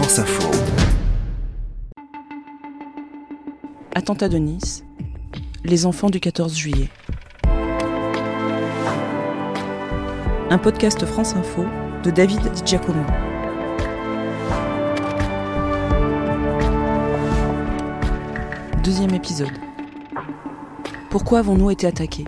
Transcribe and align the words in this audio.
France 0.00 0.20
Info. 0.20 0.48
Attentat 3.96 4.28
de 4.28 4.38
Nice. 4.38 4.84
Les 5.64 5.86
enfants 5.86 6.08
du 6.08 6.20
14 6.20 6.56
juillet. 6.56 6.88
Un 10.50 10.58
podcast 10.58 11.04
France 11.04 11.34
Info 11.34 11.64
de 12.04 12.12
David 12.12 12.40
Di 12.52 12.62
Giacomo. 12.64 13.02
Deuxième 18.84 19.14
épisode. 19.16 19.48
Pourquoi 21.10 21.40
avons-nous 21.40 21.72
été 21.72 21.88
attaqués? 21.88 22.24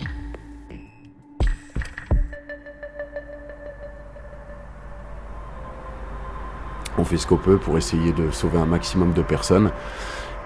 Ce 7.17 7.27
qu'on 7.27 7.37
peut 7.37 7.57
pour 7.57 7.77
essayer 7.77 8.11
de 8.11 8.31
sauver 8.31 8.57
un 8.57 8.65
maximum 8.65 9.13
de 9.13 9.21
personnes. 9.21 9.71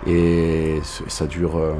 Et 0.07 0.81
ça 0.83 1.25
dure, 1.25 1.57
euh, 1.57 1.73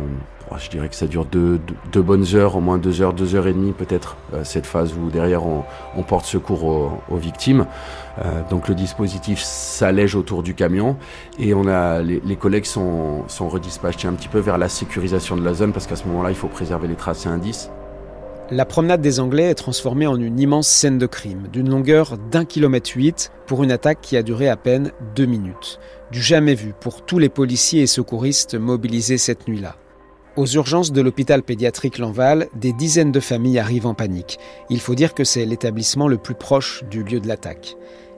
je 0.58 0.70
dirais 0.70 0.90
que 0.90 0.96
ça 0.96 1.06
dure 1.06 1.26
deux, 1.26 1.60
deux, 1.92 2.02
bonnes 2.02 2.26
heures, 2.34 2.56
au 2.56 2.60
moins 2.60 2.80
deux 2.80 3.02
heures, 3.02 3.14
deux 3.14 3.36
heures 3.36 3.46
et 3.46 3.54
demie 3.54 3.72
peut-être, 3.72 4.18
euh, 4.34 4.44
cette 4.44 4.66
phase 4.66 4.94
où 4.94 5.12
derrière 5.12 5.46
on, 5.46 5.64
porte 6.04 6.26
secours 6.26 6.64
aux, 6.64 7.18
victimes. 7.18 7.68
Euh, 8.24 8.42
donc 8.50 8.68
le 8.68 8.74
dispositif 8.74 9.42
s'allège 9.42 10.16
autour 10.16 10.42
du 10.42 10.56
camion 10.56 10.98
et 11.38 11.54
on 11.54 11.68
a 11.68 12.02
les, 12.02 12.36
collègues 12.36 12.66
sont, 12.66 13.28
sont 13.28 13.50
redispatchés 13.50 14.08
un 14.08 14.14
petit 14.14 14.30
peu 14.30 14.40
vers 14.40 14.58
la 14.58 14.70
sécurisation 14.70 15.36
de 15.36 15.44
la 15.44 15.54
zone 15.54 15.72
parce 15.72 15.86
qu'à 15.86 15.96
ce 15.96 16.08
moment-là 16.08 16.30
il 16.30 16.36
faut 16.36 16.48
préserver 16.48 16.88
les 16.88 16.96
traces 16.96 17.26
et 17.26 17.30
indices. 17.30 17.70
La 18.52 18.66
promenade 18.66 19.02
des 19.02 19.20
Anglais 19.20 19.46
est 19.46 19.56
transformée 19.56 20.06
en 20.06 20.22
une 20.22 20.40
immense 20.40 20.68
scène 20.68 21.00
de 21.00 21.08
crime, 21.08 21.48
d'une 21.52 21.68
longueur 21.68 22.20
d'un 22.30 22.46
kilomètre 22.46 22.92
huit, 22.96 23.32
pour 23.48 23.64
une 23.64 23.72
attaque 23.72 24.02
qui 24.02 24.18
a 24.18 24.22
duré 24.22 24.50
à 24.50 24.56
peine 24.56 24.92
deux 25.16 25.26
minutes. 25.26 25.80
Du 26.12 26.22
jamais 26.22 26.54
vu 26.54 26.74
pour 26.80 27.04
tous 27.04 27.18
les 27.18 27.30
policiers 27.30 27.82
et 27.82 27.88
secouristes 27.88 28.54
mobilisés 28.54 29.18
cette 29.18 29.48
nuit-là. 29.48 29.78
Aux 30.36 30.46
urgences 30.46 30.92
de 30.92 31.02
l'hôpital 31.02 31.42
pédiatrique 31.42 31.98
Lanval, 31.98 32.48
des 32.56 32.72
dizaines 32.72 33.12
de 33.12 33.20
familles 33.20 33.58
arrivent 33.58 33.88
en 33.88 33.96
panique. 33.96 34.38
Il 34.70 34.80
faut 34.80 34.94
dire 34.94 35.16
que 35.16 35.24
c'est 35.24 35.46
l'établissement 35.46 36.08
le 36.08 36.18
plus 36.18 36.36
proche 36.36 36.84
du 36.92 37.04
lieu 37.04 37.20
de 37.20 37.28
l'attaque. 37.28 37.76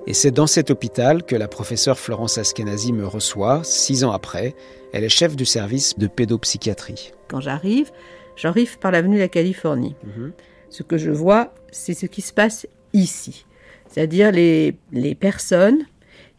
Et 0.07 0.13
c'est 0.13 0.31
dans 0.31 0.47
cet 0.47 0.71
hôpital 0.71 1.23
que 1.23 1.37
la 1.37 1.47
professeure 1.47 1.99
Florence 1.99 2.37
Askenazi 2.37 2.91
me 2.91 3.07
reçoit, 3.07 3.61
six 3.63 4.03
ans 4.03 4.11
après. 4.11 4.55
Elle 4.91 5.05
est 5.05 5.09
chef 5.09 5.37
du 5.37 5.45
service 5.45 5.97
de 5.97 6.07
pédopsychiatrie. 6.07 7.13
Quand 7.29 7.41
j'arrive, 7.41 7.91
J'arrive 8.37 8.79
par 8.79 8.91
l'avenue 8.91 9.15
de 9.15 9.21
la 9.21 9.27
Californie. 9.27 9.95
Mhm. 10.05 10.31
Ce 10.69 10.83
que 10.83 10.97
je 10.97 11.11
vois, 11.11 11.53
c'est 11.71 11.93
ce 11.93 12.05
qui 12.05 12.21
se 12.21 12.31
passe 12.31 12.67
ici. 12.93 13.45
C'est-à-dire 13.89 14.31
les, 14.31 14.77
les, 14.91 15.15
personnes 15.15 15.85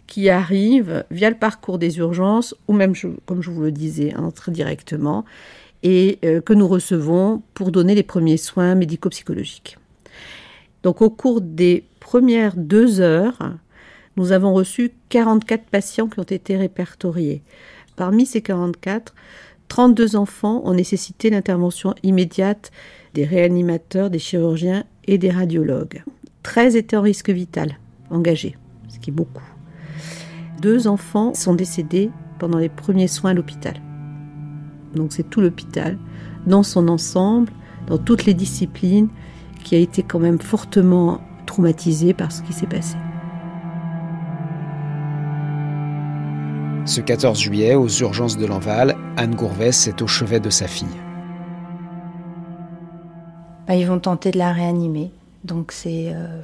qui 0.06 0.30
arrivent 0.30 1.04
via 1.10 1.28
le 1.28 1.36
parcours 1.36 1.78
des 1.78 1.98
urgences, 1.98 2.54
ou 2.68 2.72
même, 2.72 2.94
comme 3.26 3.42
je 3.42 3.50
vous 3.50 3.62
le 3.62 3.72
disais, 3.72 4.14
très 4.34 4.52
directement, 4.52 5.24
et 5.82 6.18
euh, 6.24 6.40
que 6.40 6.52
nous 6.52 6.68
recevons 6.68 7.42
pour 7.54 7.72
donner 7.72 7.94
les 7.94 8.02
premiers 8.02 8.36
soins 8.36 8.74
médico-psychologiques. 8.74 9.78
Donc 10.82 11.02
au 11.02 11.10
cours 11.10 11.40
des 11.40 11.84
premières 12.00 12.56
deux 12.56 13.00
heures, 13.00 13.38
nous 14.16 14.32
avons 14.32 14.52
reçu 14.52 14.92
44 15.10 15.64
patients 15.64 16.08
qui 16.08 16.18
ont 16.18 16.24
été 16.24 16.56
répertoriés. 16.56 17.42
Parmi 17.96 18.26
ces 18.26 18.42
44, 18.42 19.14
32 19.68 20.16
enfants 20.16 20.62
ont 20.64 20.74
nécessité 20.74 21.30
l'intervention 21.30 21.94
immédiate 22.02 22.70
des 23.14 23.24
réanimateurs, 23.24 24.10
des 24.10 24.18
chirurgiens 24.18 24.84
et 25.06 25.18
des 25.18 25.30
radiologues. 25.30 26.02
13 26.42 26.76
étaient 26.76 26.96
en 26.96 27.02
risque 27.02 27.30
vital, 27.30 27.78
engagés, 28.10 28.56
ce 28.88 28.98
qui 28.98 29.10
est 29.10 29.12
beaucoup. 29.12 29.44
Deux 30.60 30.88
enfants 30.88 31.34
sont 31.34 31.54
décédés 31.54 32.10
pendant 32.38 32.58
les 32.58 32.68
premiers 32.68 33.08
soins 33.08 33.30
à 33.30 33.34
l'hôpital. 33.34 33.74
Donc 34.94 35.12
c'est 35.12 35.28
tout 35.28 35.40
l'hôpital, 35.40 35.98
dans 36.46 36.62
son 36.62 36.88
ensemble, 36.88 37.52
dans 37.86 37.98
toutes 37.98 38.24
les 38.24 38.34
disciplines, 38.34 39.08
qui 39.64 39.74
a 39.74 39.78
été 39.78 40.02
quand 40.02 40.18
même 40.18 40.38
fortement 40.38 41.20
traumatisé 41.46 42.14
par 42.14 42.32
ce 42.32 42.42
qui 42.42 42.52
s'est 42.52 42.66
passé. 42.66 42.96
Ce 46.84 47.02
14 47.02 47.38
juillet, 47.38 47.74
aux 47.74 47.88
urgences 47.88 48.38
de 48.38 48.46
l'Enval, 48.46 48.96
Anne 49.18 49.34
Gourvès 49.34 49.88
est 49.88 50.00
au 50.00 50.06
chevet 50.06 50.38
de 50.38 50.48
sa 50.48 50.68
fille. 50.68 50.86
Bah, 53.66 53.74
ils 53.74 53.84
vont 53.84 53.98
tenter 53.98 54.30
de 54.30 54.38
la 54.38 54.52
réanimer. 54.52 55.10
Donc 55.42 55.72
c'est 55.72 56.12
euh, 56.14 56.40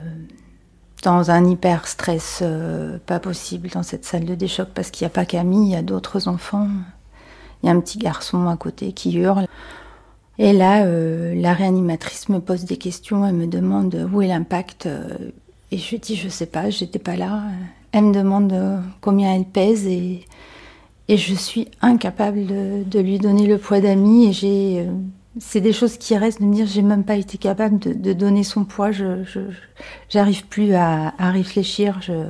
dans 1.05 1.31
un 1.31 1.49
hyper 1.49 1.87
stress 1.87 2.41
euh, 2.43 2.99
pas 3.07 3.21
possible 3.21 3.69
dans 3.69 3.85
cette 3.85 4.05
salle 4.05 4.25
de 4.25 4.35
déchoc 4.35 4.71
parce 4.75 4.91
qu'il 4.91 5.05
n'y 5.05 5.07
a 5.07 5.15
pas 5.15 5.25
Camille, 5.25 5.69
il 5.69 5.73
y 5.73 5.77
a 5.77 5.83
d'autres 5.83 6.27
enfants. 6.27 6.67
Il 7.63 7.67
y 7.67 7.69
a 7.69 7.73
un 7.73 7.79
petit 7.79 7.99
garçon 7.99 8.49
à 8.49 8.57
côté 8.57 8.91
qui 8.91 9.19
hurle. 9.19 9.47
Et 10.39 10.53
là, 10.53 10.85
euh, 10.85 11.33
la 11.37 11.55
réanimatrice 11.55 12.29
me 12.29 12.41
pose 12.41 12.65
des 12.65 12.77
questions, 12.77 13.25
elle 13.25 13.37
me 13.37 13.47
demande 13.47 14.11
où 14.13 14.21
est 14.21 14.27
l'impact. 14.27 14.89
et 15.71 15.79
je 15.79 15.91
lui 15.91 16.01
dis, 16.01 16.17
je 16.17 16.29
sais 16.29 16.47
pas, 16.47 16.71
j'étais 16.71 16.99
pas 16.99 17.15
là. 17.15 17.45
Elle 17.93 18.07
me 18.07 18.13
demande 18.13 18.53
combien 19.01 19.33
elle 19.33 19.45
pèse 19.45 19.87
et, 19.87 20.25
et 21.09 21.17
je 21.17 21.35
suis 21.35 21.69
incapable 21.83 22.47
de, 22.47 22.99
lui 22.99 23.19
donner 23.19 23.47
le 23.47 23.59
poids 23.59 23.81
d'amis. 23.81 24.29
Et 24.29 24.33
j'ai, 24.33 24.81
euh, 24.81 24.93
c'est 25.39 25.61
des 25.61 25.73
choses 25.73 25.99
qui 25.99 26.17
restent 26.17 26.41
de 26.41 26.47
me 26.47 26.55
dire, 26.55 26.67
j'ai 26.67 26.83
même 26.83 27.05
pas 27.05 27.17
été 27.17 27.37
capable 27.37 27.79
de, 27.79 28.13
donner 28.13 28.43
son 28.43 28.65
poids. 28.65 28.91
Je, 28.91 29.23
j'arrive 30.09 30.47
plus 30.47 30.75
à, 30.75 31.13
réfléchir. 31.19 32.01
Je, 32.01 32.29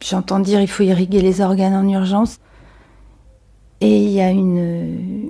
j'entends 0.00 0.40
dire, 0.40 0.60
il 0.60 0.68
faut 0.68 0.82
irriguer 0.82 1.20
les 1.20 1.40
organes 1.40 1.74
en 1.74 1.88
urgence. 1.88 2.38
Et 3.82 4.04
il 4.04 4.10
y 4.10 4.22
a 4.22 4.30
une, 4.30 4.56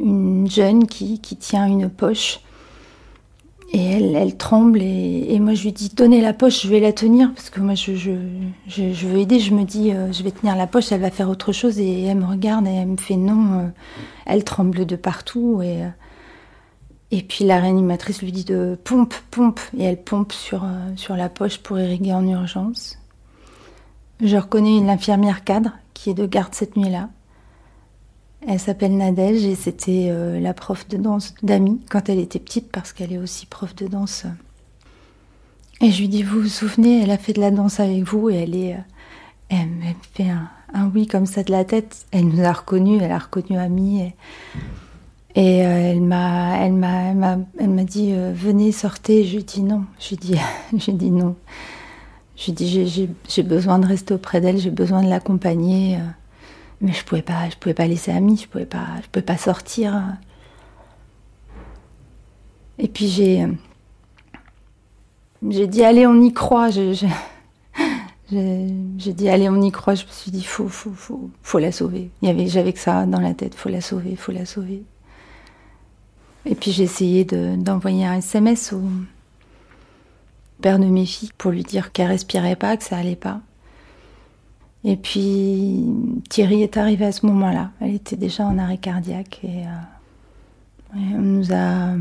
une 0.04 0.48
jeune 0.48 0.86
qui, 0.86 1.20
qui 1.20 1.36
tient 1.36 1.66
une 1.66 1.90
poche 1.90 2.40
et 3.72 3.84
elle, 3.84 4.36
tremble 4.36 4.80
et, 4.80 5.38
moi 5.40 5.54
je 5.54 5.64
lui 5.64 5.72
dis 5.72 5.90
donnez 5.94 6.20
la 6.20 6.32
poche, 6.32 6.62
je 6.62 6.68
vais 6.68 6.80
la 6.80 6.92
tenir 6.92 7.32
parce 7.34 7.50
que 7.50 7.60
moi 7.60 7.74
je, 7.74 7.94
je, 7.94 8.12
je, 8.68 9.06
veux 9.06 9.18
aider. 9.18 9.40
Je 9.40 9.52
me 9.54 9.64
dis 9.64 9.92
euh, 9.92 10.12
je 10.12 10.22
vais 10.22 10.30
tenir 10.30 10.56
la 10.56 10.66
poche, 10.66 10.92
elle 10.92 11.00
va 11.00 11.10
faire 11.10 11.28
autre 11.28 11.52
chose 11.52 11.78
et 11.78 12.04
elle 12.04 12.18
me 12.18 12.26
regarde 12.26 12.66
et 12.66 12.70
elle 12.70 12.88
me 12.88 12.96
fait 12.96 13.16
non. 13.16 13.58
Euh, 13.58 13.68
elle 14.24 14.44
tremble 14.44 14.86
de 14.86 14.96
partout 14.96 15.60
et 15.62 15.82
euh, 15.84 15.88
et 17.10 17.22
puis 17.22 17.44
la 17.44 17.60
réanimatrice 17.60 18.22
lui 18.22 18.32
dit 18.32 18.44
de 18.44 18.78
pompe, 18.82 19.14
pompe 19.30 19.60
et 19.76 19.84
elle 19.84 20.02
pompe 20.02 20.32
sur 20.32 20.64
sur 20.96 21.16
la 21.16 21.28
poche 21.28 21.58
pour 21.58 21.78
irriguer 21.78 22.12
en 22.12 22.26
urgence. 22.26 22.98
Je 24.20 24.36
reconnais 24.36 24.78
une 24.78 24.90
infirmière 24.90 25.44
cadre 25.44 25.72
qui 25.92 26.10
est 26.10 26.14
de 26.14 26.26
garde 26.26 26.54
cette 26.54 26.76
nuit-là. 26.76 27.10
Elle 28.42 28.60
s'appelle 28.60 28.96
Nadège 28.96 29.44
et 29.44 29.54
c'était 29.54 30.08
euh, 30.10 30.38
la 30.38 30.52
prof 30.52 30.86
de 30.88 30.96
danse 30.98 31.34
d'Ami 31.42 31.80
quand 31.90 32.08
elle 32.08 32.18
était 32.18 32.38
petite 32.38 32.70
parce 32.70 32.92
qu'elle 32.92 33.12
est 33.12 33.18
aussi 33.18 33.46
prof 33.46 33.74
de 33.74 33.86
danse. 33.86 34.26
Et 35.80 35.90
je 35.90 36.00
lui 36.00 36.08
dis, 36.08 36.22
vous 36.22 36.42
vous 36.42 36.48
souvenez, 36.48 37.02
elle 37.02 37.10
a 37.10 37.18
fait 37.18 37.32
de 37.32 37.40
la 37.40 37.50
danse 37.50 37.80
avec 37.80 38.02
vous 38.04 38.30
et 38.30 38.34
elle 38.34 38.54
est, 38.54 38.74
euh, 38.74 38.78
elle, 39.48 39.68
fait 40.12 40.28
un, 40.28 40.90
oui 40.94 41.06
comme 41.06 41.26
ça 41.26 41.42
de 41.42 41.50
la 41.50 41.64
tête. 41.64 42.06
Elle 42.12 42.28
nous 42.28 42.44
a 42.44 42.52
reconnus, 42.52 43.00
elle 43.02 43.12
a 43.12 43.18
reconnu 43.18 43.58
Ami 43.58 44.12
et, 45.34 45.66
euh, 45.66 45.90
elle 45.90 46.02
m'a, 46.02 46.56
elle 46.58 46.72
m'a, 46.72 47.38
elle 47.58 47.68
m'a, 47.70 47.84
dit, 47.84 48.14
venez 48.34 48.72
sortez. 48.72 49.24
Je 49.24 49.36
lui 49.36 49.44
dis 49.44 49.62
non. 49.62 49.84
Je 49.98 50.10
lui 50.10 50.16
dis, 50.16 50.36
j'ai 50.76 50.92
dit 50.92 51.10
non. 51.10 51.36
Je 52.36 52.46
lui 52.46 52.52
dis 52.52 53.08
j'ai 53.28 53.42
besoin 53.42 53.78
de 53.78 53.86
rester 53.86 54.14
auprès 54.14 54.40
d'elle, 54.40 54.58
j'ai 54.58 54.70
besoin 54.70 55.02
de 55.02 55.08
l'accompagner 55.08 55.98
mais 56.80 56.92
je 56.92 57.04
pouvais 57.04 57.22
pas, 57.22 57.48
je 57.48 57.56
pouvais 57.56 57.74
pas 57.74 57.86
laisser 57.86 58.12
Ami, 58.12 58.36
je 58.36 58.48
pouvais 58.48 58.66
pas, 58.66 58.86
je 59.02 59.08
pouvais 59.08 59.24
pas 59.24 59.36
sortir. 59.36 60.02
Et 62.78 62.88
puis 62.88 63.08
j'ai, 63.08 63.46
j'ai 65.48 65.66
dit 65.66 65.82
allez, 65.82 66.06
on 66.06 66.20
y 66.20 66.32
croit. 66.32 66.70
j'ai 68.30 69.12
dit 69.12 69.28
allez, 69.28 69.48
on 69.48 69.60
y 69.62 69.70
croit. 69.70 69.94
Je 69.94 70.04
me 70.04 70.10
suis 70.10 70.30
dit 70.30 70.44
faut, 70.44 70.68
faut, 70.68 70.92
faut, 70.92 71.30
faut 71.42 71.58
la 71.58 71.72
sauver. 71.72 72.10
Il 72.22 72.28
y 72.28 72.30
avait, 72.30 72.46
j'avais 72.46 72.72
que 72.72 72.80
ça 72.80 73.06
dans 73.06 73.20
la 73.20 73.34
tête, 73.34 73.54
faut 73.54 73.70
la 73.70 73.80
sauver, 73.80 74.16
faut 74.16 74.32
la 74.32 74.44
sauver. 74.44 74.82
Et 76.44 76.54
puis 76.54 76.70
j'ai 76.70 76.84
essayé 76.84 77.24
d'envoyer 77.24 78.06
un 78.06 78.18
SMS 78.18 78.72
au 78.72 78.82
père 80.60 80.78
de 80.78 80.84
mes 80.84 81.06
filles 81.06 81.32
pour 81.36 81.50
lui 81.50 81.64
dire 81.64 81.92
qu'elle 81.92 82.08
respirait 82.08 82.56
pas, 82.56 82.76
que 82.76 82.84
ça 82.84 82.96
allait 82.96 83.16
pas. 83.16 83.40
Et 84.86 84.96
puis 84.96 85.84
Thierry 86.30 86.62
est 86.62 86.76
arrivé 86.76 87.06
à 87.06 87.12
ce 87.12 87.26
moment-là. 87.26 87.72
Elle 87.80 87.96
était 87.96 88.14
déjà 88.14 88.46
en 88.46 88.56
arrêt 88.56 88.78
cardiaque 88.78 89.40
et, 89.42 89.66
euh, 89.66 90.94
on 90.94 91.20
nous 91.20 91.52
a 91.52 91.96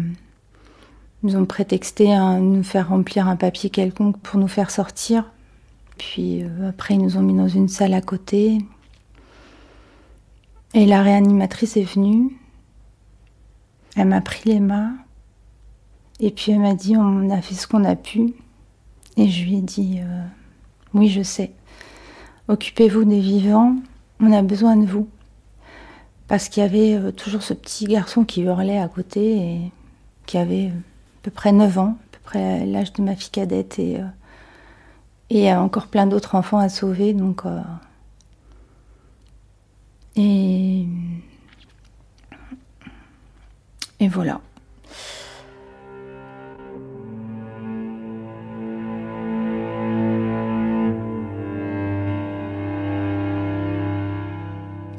ont 1.24 1.46
prétexté 1.46 2.14
à 2.14 2.40
nous 2.40 2.62
faire 2.62 2.90
remplir 2.90 3.28
un 3.28 3.36
papier 3.36 3.72
quelconque 3.72 4.20
pour 4.20 4.40
nous 4.40 4.48
faire 4.48 4.70
sortir. 4.70 5.32
Puis 5.98 6.44
euh, 6.44 6.70
après 6.70 6.94
ils 6.94 7.02
nous 7.02 7.18
ont 7.18 7.24
mis 7.24 7.34
dans 7.34 7.48
une 7.48 7.70
salle 7.70 7.96
à 7.96 8.02
côté. 8.02 8.60
Et 10.76 10.86
la 10.86 11.02
réanimatrice 11.02 11.78
est 11.78 11.92
venue. 11.92 12.38
Elle 13.96 14.10
m'a 14.10 14.22
pris 14.22 14.48
les 14.48 14.60
mains. 14.60 14.94
Et 16.20 16.30
puis 16.30 16.52
elle 16.52 16.60
m'a 16.60 16.76
dit 16.76 16.96
on 16.96 17.32
a 17.32 17.42
fait 17.42 17.56
ce 17.56 17.66
qu'on 17.66 17.84
a 17.84 17.96
pu. 17.96 18.36
Et 19.18 19.28
je 19.28 19.44
lui 19.44 19.58
ai 19.58 19.62
dit 19.62 20.02
euh, 20.04 20.24
oui 20.94 21.10
je 21.10 21.24
sais. 21.24 21.52
Occupez-vous 22.48 23.06
des 23.06 23.20
vivants, 23.20 23.76
on 24.20 24.32
a 24.32 24.42
besoin 24.42 24.76
de 24.78 24.86
vous. 24.86 25.08
Parce 26.28 26.50
qu'il 26.50 26.64
y 26.64 26.66
avait 26.66 26.96
euh, 26.96 27.12
toujours 27.12 27.44
ce 27.44 27.54
petit 27.54 27.86
garçon 27.86 28.24
qui 28.24 28.42
hurlait 28.42 28.80
à 28.80 28.88
côté 28.88 29.38
et 29.38 29.72
qui 30.26 30.38
avait 30.38 30.68
euh, 30.68 30.70
à 30.70 31.22
peu 31.24 31.32
près 31.32 31.52
9 31.52 31.78
ans, 31.78 31.98
à 32.00 32.08
peu 32.12 32.20
près 32.24 32.66
l'âge 32.66 32.94
de 32.94 33.04
ma 33.04 33.16
fille 33.16 33.30
cadette 33.32 33.78
et, 33.80 34.00
euh, 35.32 35.56
encore 35.60 35.88
plein 35.88 36.08
d'autres 36.08 36.36
enfants 36.36 36.58
à 36.58 36.70
sauver. 36.70 37.14
Donc, 37.14 37.44
et 40.18 40.88
voilà. 44.08 44.42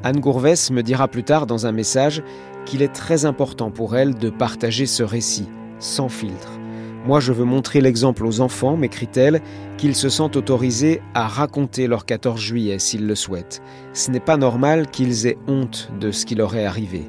Anne 0.06 0.20
Gourvès 0.20 0.70
me 0.70 0.84
dira 0.84 1.08
plus 1.08 1.24
tard 1.24 1.48
dans 1.48 1.66
un 1.66 1.72
message 1.72 2.22
qu'il 2.64 2.80
est 2.80 2.92
très 2.92 3.24
important 3.24 3.72
pour 3.72 3.96
elle 3.96 4.14
de 4.14 4.30
partager 4.30 4.86
ce 4.86 5.02
récit, 5.02 5.48
sans 5.80 6.08
filtre. 6.08 6.60
Moi, 7.08 7.18
je 7.18 7.32
veux 7.32 7.44
montrer 7.44 7.80
l'exemple 7.80 8.24
aux 8.24 8.40
enfants, 8.40 8.76
m'écrit-elle, 8.76 9.40
qu'ils 9.78 9.96
se 9.96 10.08
sentent 10.08 10.36
autorisés 10.36 11.02
à 11.14 11.26
raconter 11.26 11.88
leur 11.88 12.04
14 12.04 12.40
juillet 12.40 12.78
s'ils 12.78 13.04
le 13.04 13.16
souhaitent. 13.16 13.60
Ce 13.94 14.12
n'est 14.12 14.20
pas 14.20 14.36
normal 14.36 14.88
qu'ils 14.92 15.26
aient 15.26 15.38
honte 15.48 15.90
de 15.98 16.12
ce 16.12 16.24
qui 16.24 16.36
leur 16.36 16.54
est 16.54 16.66
arrivé. 16.66 17.02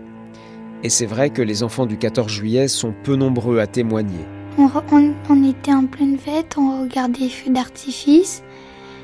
Et 0.81 0.89
c'est 0.89 1.05
vrai 1.05 1.29
que 1.29 1.43
les 1.43 1.61
enfants 1.61 1.85
du 1.85 1.99
14 1.99 2.31
juillet 2.31 2.67
sont 2.67 2.95
peu 3.03 3.15
nombreux 3.15 3.59
à 3.59 3.67
témoigner. 3.67 4.25
On, 4.57 5.43
était 5.47 5.71
en 5.71 5.85
pleine 5.85 6.17
fête, 6.17 6.55
on 6.57 6.81
regardait 6.81 7.19
les 7.19 7.29
feux 7.29 7.53
d'artifice. 7.53 8.41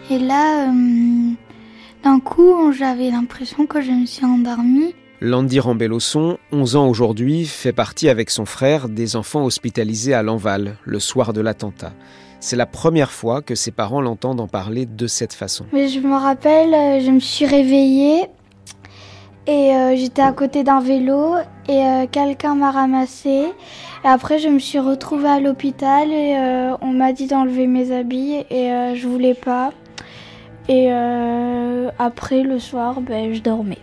Et 0.09 0.17
là, 0.17 0.67
euh, 0.69 1.33
d'un 2.03 2.19
coup, 2.19 2.71
j'avais 2.73 3.09
l'impression 3.09 3.65
que 3.65 3.81
je 3.81 3.91
me 3.91 4.05
suis 4.05 4.25
endormie. 4.25 4.93
Landy 5.21 5.59
Rambellosson, 5.59 6.37
11 6.51 6.75
ans 6.75 6.89
aujourd'hui, 6.89 7.45
fait 7.45 7.71
partie 7.71 8.09
avec 8.09 8.29
son 8.29 8.45
frère 8.45 8.89
des 8.89 9.15
enfants 9.15 9.45
hospitalisés 9.45 10.13
à 10.13 10.21
Lanval 10.21 10.75
le 10.83 10.99
soir 10.99 11.31
de 11.31 11.39
l'attentat. 11.39 11.93
C'est 12.41 12.57
la 12.57 12.65
première 12.65 13.11
fois 13.11 13.41
que 13.41 13.55
ses 13.55 13.71
parents 13.71 14.01
l'entendent 14.01 14.41
en 14.41 14.49
parler 14.49 14.85
de 14.85 15.07
cette 15.07 15.31
façon. 15.31 15.65
Mais 15.71 15.87
je 15.87 16.01
me 16.01 16.13
rappelle, 16.13 16.73
euh, 16.73 16.99
je 16.99 17.09
me 17.09 17.21
suis 17.21 17.45
réveillée 17.45 18.25
et 19.47 19.73
euh, 19.73 19.95
j'étais 19.95 20.21
à 20.21 20.33
côté 20.33 20.65
d'un 20.65 20.81
vélo 20.81 21.35
et 21.69 21.85
euh, 21.85 22.05
quelqu'un 22.11 22.55
m'a 22.55 22.71
ramassé. 22.71 23.45
Et 24.03 24.07
après, 24.07 24.39
je 24.39 24.49
me 24.49 24.59
suis 24.59 24.79
retrouvée 24.79 25.29
à 25.29 25.39
l'hôpital 25.39 26.11
et 26.11 26.35
on 26.81 26.91
m'a 26.91 27.13
dit 27.13 27.27
d'enlever 27.27 27.65
mes 27.65 27.95
habits 27.95 28.43
et 28.49 28.93
je 28.93 29.07
voulais 29.07 29.35
pas. 29.35 29.71
Et 30.69 30.87
euh, 30.91 31.89
après, 31.99 32.43
le 32.43 32.59
soir, 32.59 33.01
ben, 33.01 33.33
je 33.33 33.41
dormais. 33.41 33.79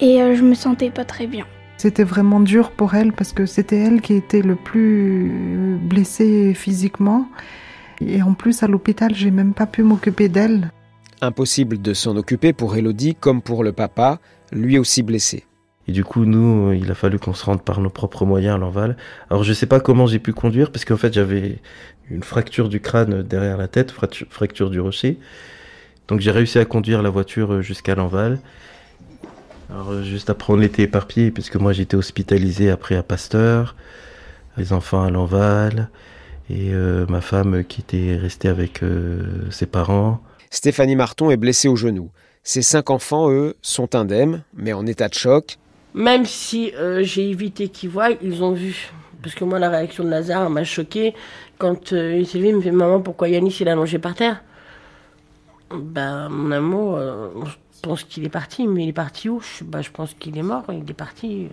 Et 0.00 0.22
euh, 0.22 0.34
je 0.34 0.42
me 0.42 0.54
sentais 0.54 0.90
pas 0.90 1.04
très 1.04 1.26
bien. 1.26 1.44
C'était 1.76 2.04
vraiment 2.04 2.40
dur 2.40 2.70
pour 2.70 2.94
elle 2.94 3.12
parce 3.12 3.32
que 3.32 3.46
c'était 3.46 3.78
elle 3.78 4.00
qui 4.00 4.14
était 4.14 4.42
le 4.42 4.56
plus 4.56 5.78
blessée 5.80 6.54
physiquement. 6.54 7.28
Et 8.00 8.22
en 8.22 8.34
plus, 8.34 8.62
à 8.62 8.66
l'hôpital, 8.66 9.14
j'ai 9.14 9.30
même 9.30 9.54
pas 9.54 9.66
pu 9.66 9.82
m'occuper 9.82 10.28
d'elle. 10.28 10.72
Impossible 11.20 11.82
de 11.82 11.94
s'en 11.94 12.16
occuper 12.16 12.52
pour 12.52 12.76
Elodie 12.76 13.14
comme 13.14 13.42
pour 13.42 13.62
le 13.62 13.72
papa, 13.72 14.18
lui 14.52 14.78
aussi 14.78 15.02
blessé. 15.02 15.44
Et 15.86 15.92
du 15.92 16.04
coup, 16.04 16.24
nous, 16.24 16.72
il 16.72 16.90
a 16.90 16.94
fallu 16.94 17.18
qu'on 17.18 17.34
se 17.34 17.44
rende 17.44 17.62
par 17.62 17.80
nos 17.80 17.90
propres 17.90 18.24
moyens 18.24 18.56
à 18.56 18.58
l'enval. 18.58 18.96
Alors, 19.30 19.42
je 19.42 19.52
sais 19.52 19.66
pas 19.66 19.80
comment 19.80 20.06
j'ai 20.06 20.18
pu 20.18 20.32
conduire 20.32 20.70
parce 20.70 20.84
qu'en 20.84 20.96
fait, 20.96 21.12
j'avais 21.12 21.58
une 22.10 22.22
fracture 22.22 22.68
du 22.68 22.80
crâne 22.80 23.22
derrière 23.22 23.56
la 23.56 23.68
tête, 23.68 23.92
fracture 23.92 24.70
du 24.70 24.80
rocher. 24.80 25.18
Donc 26.08 26.20
j'ai 26.20 26.30
réussi 26.30 26.58
à 26.58 26.64
conduire 26.64 27.02
la 27.02 27.10
voiture 27.10 27.54
euh, 27.54 27.62
jusqu'à 27.62 27.94
l'Enval. 27.94 28.38
Alors 29.70 29.90
euh, 29.90 30.02
juste 30.02 30.30
après 30.30 30.52
on 30.52 30.60
était 30.60 30.82
éparpillés 30.82 31.30
puisque 31.30 31.56
moi 31.56 31.72
j'étais 31.72 31.96
hospitalisé 31.96 32.70
après 32.70 32.96
à 32.96 33.02
Pasteur, 33.02 33.76
les 34.56 34.72
enfants 34.72 35.02
à 35.02 35.10
l'Enval 35.10 35.90
et 36.50 36.72
euh, 36.72 37.04
ma 37.08 37.20
femme 37.20 37.62
qui 37.64 37.82
était 37.82 38.16
restée 38.16 38.48
avec 38.48 38.80
ses 39.50 39.66
parents. 39.66 40.20
Stéphanie 40.50 40.96
Marton 40.96 41.30
est 41.30 41.36
blessée 41.36 41.68
au 41.68 41.76
genou. 41.76 42.10
Ses 42.42 42.62
cinq 42.62 42.88
enfants, 42.88 43.30
eux, 43.30 43.54
sont 43.60 43.94
indemnes, 43.94 44.42
mais 44.54 44.72
en 44.72 44.86
état 44.86 45.08
de 45.08 45.14
choc. 45.14 45.58
Même 45.92 46.24
si 46.24 46.72
j'ai 47.00 47.28
évité 47.28 47.68
qu'ils 47.68 47.90
voient, 47.90 48.10
ils 48.22 48.42
ont 48.42 48.52
vu. 48.52 48.90
Parce 49.22 49.34
que 49.34 49.44
moi, 49.44 49.58
la 49.58 49.68
réaction 49.68 50.04
de 50.04 50.08
Lazare 50.10 50.48
m'a 50.48 50.64
choqué 50.64 51.12
quand 51.58 51.92
euh, 51.92 52.24
Sylvie 52.24 52.52
me 52.52 52.60
fait 52.60 52.70
Maman, 52.70 53.00
pourquoi 53.00 53.28
Yanis 53.28 53.56
il 53.60 53.68
est 53.68 53.70
allongé 53.70 53.98
par 53.98 54.14
terre? 54.14 54.42
Ben, 55.70 56.28
mon 56.28 56.50
amour, 56.50 56.96
euh, 56.96 57.28
je 57.44 57.80
pense 57.82 58.04
qu'il 58.04 58.24
est 58.24 58.30
parti, 58.30 58.66
mais 58.66 58.84
il 58.84 58.88
est 58.90 58.92
parti 58.92 59.28
où? 59.28 59.40
Je, 59.40 59.64
ben, 59.64 59.82
je 59.82 59.90
pense 59.90 60.14
qu'il 60.14 60.36
est 60.38 60.42
mort, 60.42 60.64
il 60.70 60.88
est 60.90 60.94
parti 60.94 61.48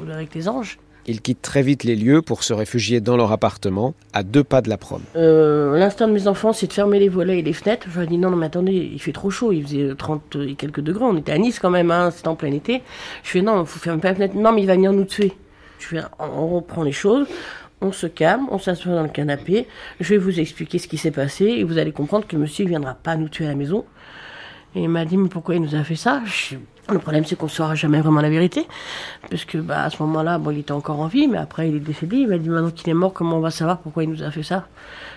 euh, 0.00 0.12
avec 0.12 0.34
les 0.34 0.48
anges. 0.48 0.78
Ils 1.06 1.22
quittent 1.22 1.42
très 1.42 1.62
vite 1.62 1.82
les 1.82 1.96
lieux 1.96 2.20
pour 2.20 2.44
se 2.44 2.52
réfugier 2.52 3.00
dans 3.00 3.16
leur 3.16 3.32
appartement, 3.32 3.94
à 4.12 4.22
deux 4.22 4.44
pas 4.44 4.60
de 4.60 4.68
la 4.68 4.76
prom. 4.76 5.00
Euh, 5.16 5.78
L'instinct 5.78 6.06
de 6.06 6.12
mes 6.12 6.28
enfants, 6.28 6.52
c'est 6.52 6.66
de 6.66 6.72
fermer 6.72 6.98
les 6.98 7.08
volets 7.08 7.38
et 7.38 7.42
les 7.42 7.54
fenêtres. 7.54 7.86
Je 7.90 7.94
leur 7.94 8.04
ai 8.04 8.06
dit 8.06 8.18
non, 8.18 8.30
non, 8.30 8.36
mais 8.36 8.46
attendez, 8.46 8.90
il 8.92 9.00
fait 9.00 9.12
trop 9.12 9.30
chaud, 9.30 9.50
il 9.50 9.62
faisait 9.64 9.94
30 9.96 10.36
et 10.46 10.54
quelques 10.54 10.80
degrés, 10.80 11.04
on 11.04 11.16
était 11.16 11.32
à 11.32 11.38
Nice 11.38 11.58
quand 11.58 11.70
même, 11.70 11.90
hein, 11.90 12.10
c'était 12.10 12.28
en 12.28 12.36
plein 12.36 12.52
été. 12.52 12.82
Je 13.22 13.30
fais 13.30 13.42
non, 13.42 13.62
il 13.62 13.66
faut 13.66 13.78
fermer 13.80 14.00
pas 14.00 14.08
la 14.10 14.14
fenêtre, 14.16 14.36
non, 14.36 14.52
mais 14.52 14.60
il 14.60 14.66
va 14.66 14.74
venir 14.74 14.92
nous 14.92 15.04
tuer. 15.04 15.32
Je 15.78 15.86
fais, 15.86 16.00
on 16.18 16.48
reprend 16.56 16.82
les 16.82 16.92
choses, 16.92 17.26
on 17.80 17.92
se 17.92 18.06
calme, 18.06 18.46
on 18.50 18.58
s'assoit 18.58 18.94
dans 18.94 19.02
le 19.02 19.08
canapé, 19.08 19.66
je 20.00 20.08
vais 20.10 20.18
vous 20.18 20.40
expliquer 20.40 20.78
ce 20.78 20.88
qui 20.88 20.98
s'est 20.98 21.10
passé 21.10 21.44
et 21.44 21.64
vous 21.64 21.78
allez 21.78 21.92
comprendre 21.92 22.26
que 22.26 22.36
monsieur 22.36 22.64
ne 22.64 22.70
viendra 22.70 22.94
pas 22.94 23.16
nous 23.16 23.28
tuer 23.28 23.46
à 23.46 23.48
la 23.48 23.54
maison. 23.54 23.84
Et 24.74 24.82
il 24.82 24.88
m'a 24.88 25.04
dit, 25.04 25.16
mais 25.16 25.28
pourquoi 25.28 25.56
il 25.56 25.62
nous 25.62 25.74
a 25.74 25.82
fait 25.82 25.96
ça? 25.96 26.22
Le 26.88 26.98
problème, 26.98 27.24
c'est 27.24 27.36
qu'on 27.36 27.46
ne 27.46 27.50
saura 27.50 27.74
jamais 27.74 28.00
vraiment 28.00 28.20
la 28.20 28.30
vérité. 28.30 28.66
Parce 29.28 29.44
que, 29.44 29.58
bah, 29.58 29.84
à 29.84 29.90
ce 29.90 30.00
moment-là, 30.02 30.38
bon, 30.38 30.50
il 30.50 30.60
était 30.60 30.72
encore 30.72 31.00
en 31.00 31.06
vie, 31.06 31.28
mais 31.28 31.38
après, 31.38 31.68
il 31.68 31.76
est 31.76 31.80
décédé. 31.80 32.18
Il 32.18 32.28
m'a 32.28 32.38
dit, 32.38 32.48
maintenant 32.48 32.70
qu'il 32.70 32.88
est 32.88 32.94
mort, 32.94 33.12
comment 33.12 33.36
on 33.36 33.40
va 33.40 33.50
savoir 33.50 33.78
pourquoi 33.78 34.04
il 34.04 34.10
nous 34.10 34.22
a 34.22 34.30
fait 34.30 34.42
ça? 34.42 34.68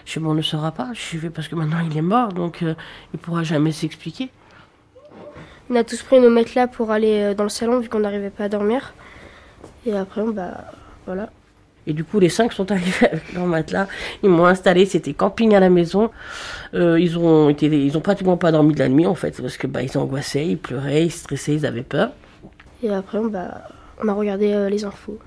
Je 0.06 0.20
bon, 0.20 0.32
on 0.32 0.34
ne 0.34 0.42
saura 0.42 0.72
pas. 0.72 0.90
Je 0.94 1.18
vais 1.18 1.30
parce 1.30 1.48
que 1.48 1.56
maintenant, 1.56 1.80
il 1.88 1.96
est 1.96 2.02
mort, 2.02 2.30
donc 2.30 2.60
il 2.62 2.70
euh, 2.70 2.74
il 3.14 3.20
pourra 3.20 3.44
jamais 3.44 3.72
s'expliquer. 3.72 4.30
On 5.70 5.76
a 5.76 5.84
tous 5.84 6.02
pris 6.02 6.20
nos 6.20 6.30
matelas 6.30 6.68
pour 6.68 6.92
aller 6.92 7.22
euh, 7.22 7.34
dans 7.34 7.44
le 7.44 7.50
salon, 7.50 7.80
vu 7.80 7.90
qu'on 7.90 8.00
n'arrivait 8.00 8.30
pas 8.32 8.46
à 8.46 8.50
dormir. 8.50 8.94
Et 9.86 9.96
après, 9.96 10.24
bah, 10.32 10.66
voilà. 11.06 11.30
Et 11.86 11.94
du 11.94 12.04
coup, 12.04 12.20
les 12.20 12.30
cinq 12.30 12.54
sont 12.54 12.72
arrivés 12.72 13.08
avec 13.12 13.34
leur 13.34 13.46
matelas. 13.46 13.88
Ils 14.24 14.30
m'ont 14.30 14.46
installé, 14.46 14.86
c'était 14.86 15.14
camping 15.14 15.54
à 15.54 15.60
la 15.60 15.70
maison. 15.70 16.12
Euh, 16.74 17.00
ils 17.00 17.18
ont 17.18 17.50
été, 17.50 17.68
ils 17.68 17.98
ont 17.98 18.02
pratiquement 18.02 18.38
pas 18.38 18.52
dormi 18.52 18.74
de 18.74 18.80
la 18.80 18.90
nuit 18.90 19.06
en 19.06 19.16
fait, 19.16 19.42
parce 19.42 19.58
que 19.58 19.68
bah 19.68 19.82
ils 19.84 19.98
angoissaient, 19.98 20.48
ils 20.48 20.58
pleuraient, 20.58 21.06
ils 21.06 21.12
stressaient, 21.12 21.56
ils 21.56 21.66
avaient 21.66 21.84
peur. 21.84 22.12
Et 22.82 22.90
après, 22.90 23.20
bah, 23.30 23.62
on 24.04 24.08
a 24.08 24.14
regardé 24.14 24.54
euh, 24.54 24.70
les 24.70 24.84
infos. 24.84 25.20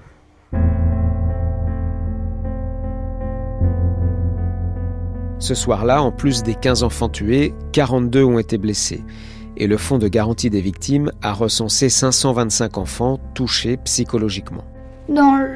Ce 5.38 5.54
soir-là, 5.54 6.02
en 6.02 6.12
plus 6.12 6.42
des 6.42 6.54
15 6.54 6.82
enfants 6.82 7.10
tués, 7.10 7.54
42 7.72 8.24
ont 8.24 8.38
été 8.38 8.56
blessés. 8.56 9.04
Et 9.58 9.66
le 9.66 9.76
Fonds 9.76 9.98
de 9.98 10.08
garantie 10.08 10.50
des 10.50 10.60
victimes 10.60 11.12
a 11.22 11.32
recensé 11.32 11.88
525 11.88 12.78
enfants 12.78 13.20
touchés 13.34 13.76
psychologiquement. 13.78 14.64
Dans, 15.08 15.46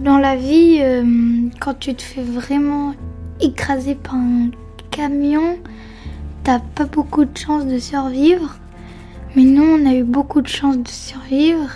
dans 0.00 0.18
la 0.18 0.34
vie, 0.34 0.78
euh, 0.80 1.48
quand 1.60 1.78
tu 1.78 1.94
te 1.94 2.02
fais 2.02 2.22
vraiment 2.22 2.94
écraser 3.40 3.94
par 3.94 4.14
un 4.14 4.50
camion, 4.90 5.58
t'as 6.42 6.58
pas 6.58 6.86
beaucoup 6.86 7.24
de 7.24 7.36
chances 7.36 7.66
de 7.66 7.78
survivre. 7.78 8.56
Mais 9.36 9.44
nous, 9.44 9.62
on 9.62 9.86
a 9.86 9.94
eu 9.94 10.02
beaucoup 10.02 10.40
de 10.40 10.48
chances 10.48 10.78
de 10.78 10.88
survivre. 10.88 11.70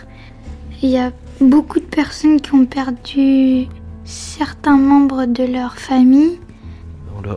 Il 0.83 0.89
y 0.89 0.99
a 0.99 1.13
beaucoup 1.41 1.79
de 1.79 1.85
personnes 1.85 2.41
qui 2.41 2.55
ont 2.55 2.67
perdu 2.67 3.67
certains 4.05 4.79
membres 4.79 5.27
de 5.27 5.45
leur 5.45 5.77
famille. 5.77 6.41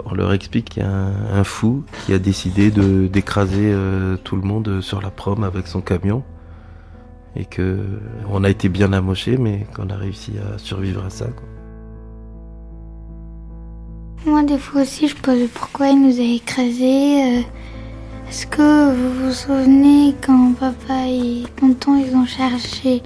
On 0.06 0.14
leur, 0.16 0.32
explique 0.32 0.70
qu'il 0.70 0.84
y 0.84 0.86
a 0.86 0.90
un, 0.90 1.44
fou 1.44 1.84
qui 2.06 2.14
a 2.14 2.20
décidé 2.20 2.72
d'écraser 2.72 3.70
euh, 3.74 4.16
tout 4.24 4.38
le 4.38 4.42
monde 4.42 4.80
sur 4.80 5.02
la 5.02 5.10
prom 5.10 5.44
avec 5.44 5.68
son 5.68 5.82
camion 5.82 6.24
et 7.36 7.46
que 7.46 7.80
on 8.30 8.44
a 8.44 8.50
été 8.50 8.70
bien 8.70 8.94
amoché, 8.94 9.38
mais 9.38 9.66
qu'on 9.76 9.90
a 9.90 9.96
réussi 9.96 10.34
à 10.38 10.58
survivre 10.58 11.04
à 11.06 11.10
ça. 11.10 11.28
Moi, 14.26 14.44
des 14.44 14.58
fois 14.58 14.84
aussi, 14.84 15.08
je 15.08 15.16
pose 15.16 15.50
pourquoi 15.54 15.90
il 15.90 16.02
nous 16.02 16.20
a 16.20 16.36
écrasés. 16.36 17.40
Euh, 17.40 17.42
est-ce 18.30 18.48
que 18.48 18.94
vous 18.96 19.26
vous 19.26 19.34
souvenez 19.34 20.16
quand 20.26 20.54
papa 20.54 21.08
et 21.08 21.44
tonton 21.58 21.98
ils 21.98 22.16
ont 22.16 22.26
cherché 22.26 23.04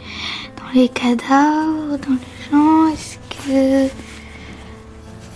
dans 0.58 0.80
les 0.80 0.90
cadavres, 0.90 1.98
dans 1.98 2.14
les 2.14 2.52
gens 2.52 2.88
Est-ce 2.94 3.18
que 3.18 3.86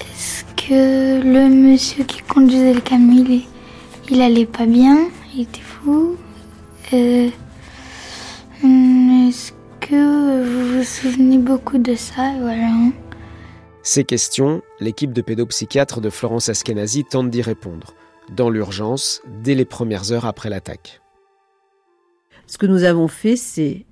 est-ce 0.01 0.43
que 0.55 1.21
le 1.23 1.49
monsieur 1.49 2.03
qui 2.03 2.21
conduisait 2.21 2.73
le 2.73 2.81
camion 2.81 3.25
il, 3.27 3.41
il 4.09 4.21
allait 4.21 4.45
pas 4.45 4.67
bien 4.67 4.97
Il 5.33 5.41
était 5.41 5.61
fou 5.61 6.15
euh, 6.93 7.29
est-ce 8.63 9.51
que 9.79 10.43
vous 10.43 10.77
vous 10.77 10.83
souvenez 10.83 11.37
beaucoup 11.37 11.77
de 11.77 11.95
ça 11.95 12.33
voilà. 12.39 12.91
Ces 13.83 14.03
questions, 14.03 14.61
l'équipe 14.79 15.11
de 15.11 15.21
pédopsychiatres 15.21 16.01
de 16.01 16.09
Florence 16.09 16.49
Askenazi 16.49 17.03
tente 17.03 17.29
d'y 17.29 17.41
répondre. 17.41 17.95
dans 18.35 18.49
l'urgence, 18.49 19.21
dès 19.43 19.55
les 19.55 19.65
premières 19.65 20.13
heures 20.13 20.25
après 20.25 20.49
l'attaque. 20.49 21.01
Ce 22.47 22.57
que 22.57 22.65
nous 22.65 22.83
avons 22.83 23.09
fait, 23.09 23.35
c'est 23.35 23.85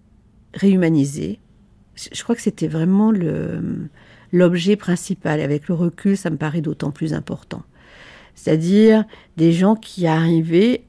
réhumaniser. 0.53 1.39
Je 1.95 2.23
crois 2.23 2.35
que 2.35 2.41
c'était 2.41 2.67
vraiment 2.67 3.11
l'objet 4.31 4.75
principal. 4.77 5.41
Avec 5.41 5.67
le 5.67 5.73
recul, 5.73 6.15
ça 6.15 6.29
me 6.29 6.38
paraît 6.38 6.61
d'autant 6.61 6.91
plus 6.91 7.13
important. 7.13 7.63
C'est-à-dire 8.35 9.03
des 9.35 9.51
gens 9.51 9.75
qui 9.75 10.07
arrivaient 10.07 10.83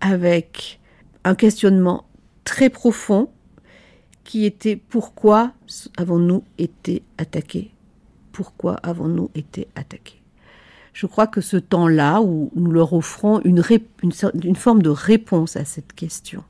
avec 0.00 0.80
un 1.22 1.34
questionnement 1.36 2.05
très 2.46 2.70
profond 2.70 3.28
qui 4.24 4.46
était 4.46 4.76
pourquoi 4.76 5.52
avons-nous 5.98 6.42
été 6.56 7.02
attaqués? 7.18 7.70
Pourquoi 8.32 8.76
avons-nous 8.76 9.30
été 9.34 9.68
attaqués? 9.74 10.22
Je 10.94 11.06
crois 11.06 11.26
que 11.26 11.42
ce 11.42 11.58
temps-là 11.58 12.22
où 12.22 12.50
nous 12.54 12.70
leur 12.70 12.94
offrons 12.94 13.42
une, 13.42 13.62
une 14.02 14.56
forme 14.56 14.80
de 14.80 14.88
réponse 14.88 15.56
à 15.56 15.66
cette 15.66 15.92
question, 15.92 16.42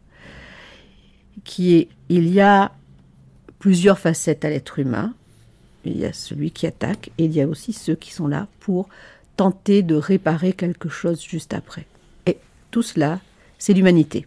qui 1.43 1.75
est 1.75 1.89
il 2.09 2.29
y 2.29 2.41
a 2.41 2.71
plusieurs 3.59 3.99
facettes 3.99 4.45
à 4.45 4.51
l'être 4.51 4.79
humain. 4.79 5.13
Il 5.85 5.99
y 5.99 6.05
a 6.05 6.13
celui 6.13 6.53
qui 6.53 6.67
attaque 6.67 7.11
et 7.19 7.25
il 7.25 7.33
y 7.33 7.41
a 7.41 7.49
aussi 7.49 7.73
ceux 7.73 7.97
qui 7.97 8.13
sont 8.13 8.29
là 8.29 8.47
pour 8.61 8.89
tenter 9.37 9.83
de 9.83 9.97
réparer 9.97 10.53
quelque 10.53 10.89
chose 10.89 11.21
juste 11.23 11.53
après. 11.53 11.87
Et 12.27 12.39
tout 12.71 12.83
cela, 12.83 13.21
c'est 13.59 13.73
l'humanité. 13.73 14.27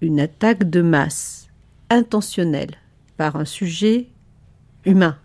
Une 0.00 0.20
attaque 0.20 0.68
de 0.70 0.82
masse 0.82 1.48
intentionnelle 1.90 2.76
par 3.16 3.36
un 3.36 3.44
sujet 3.44 4.08
humain 4.84 5.18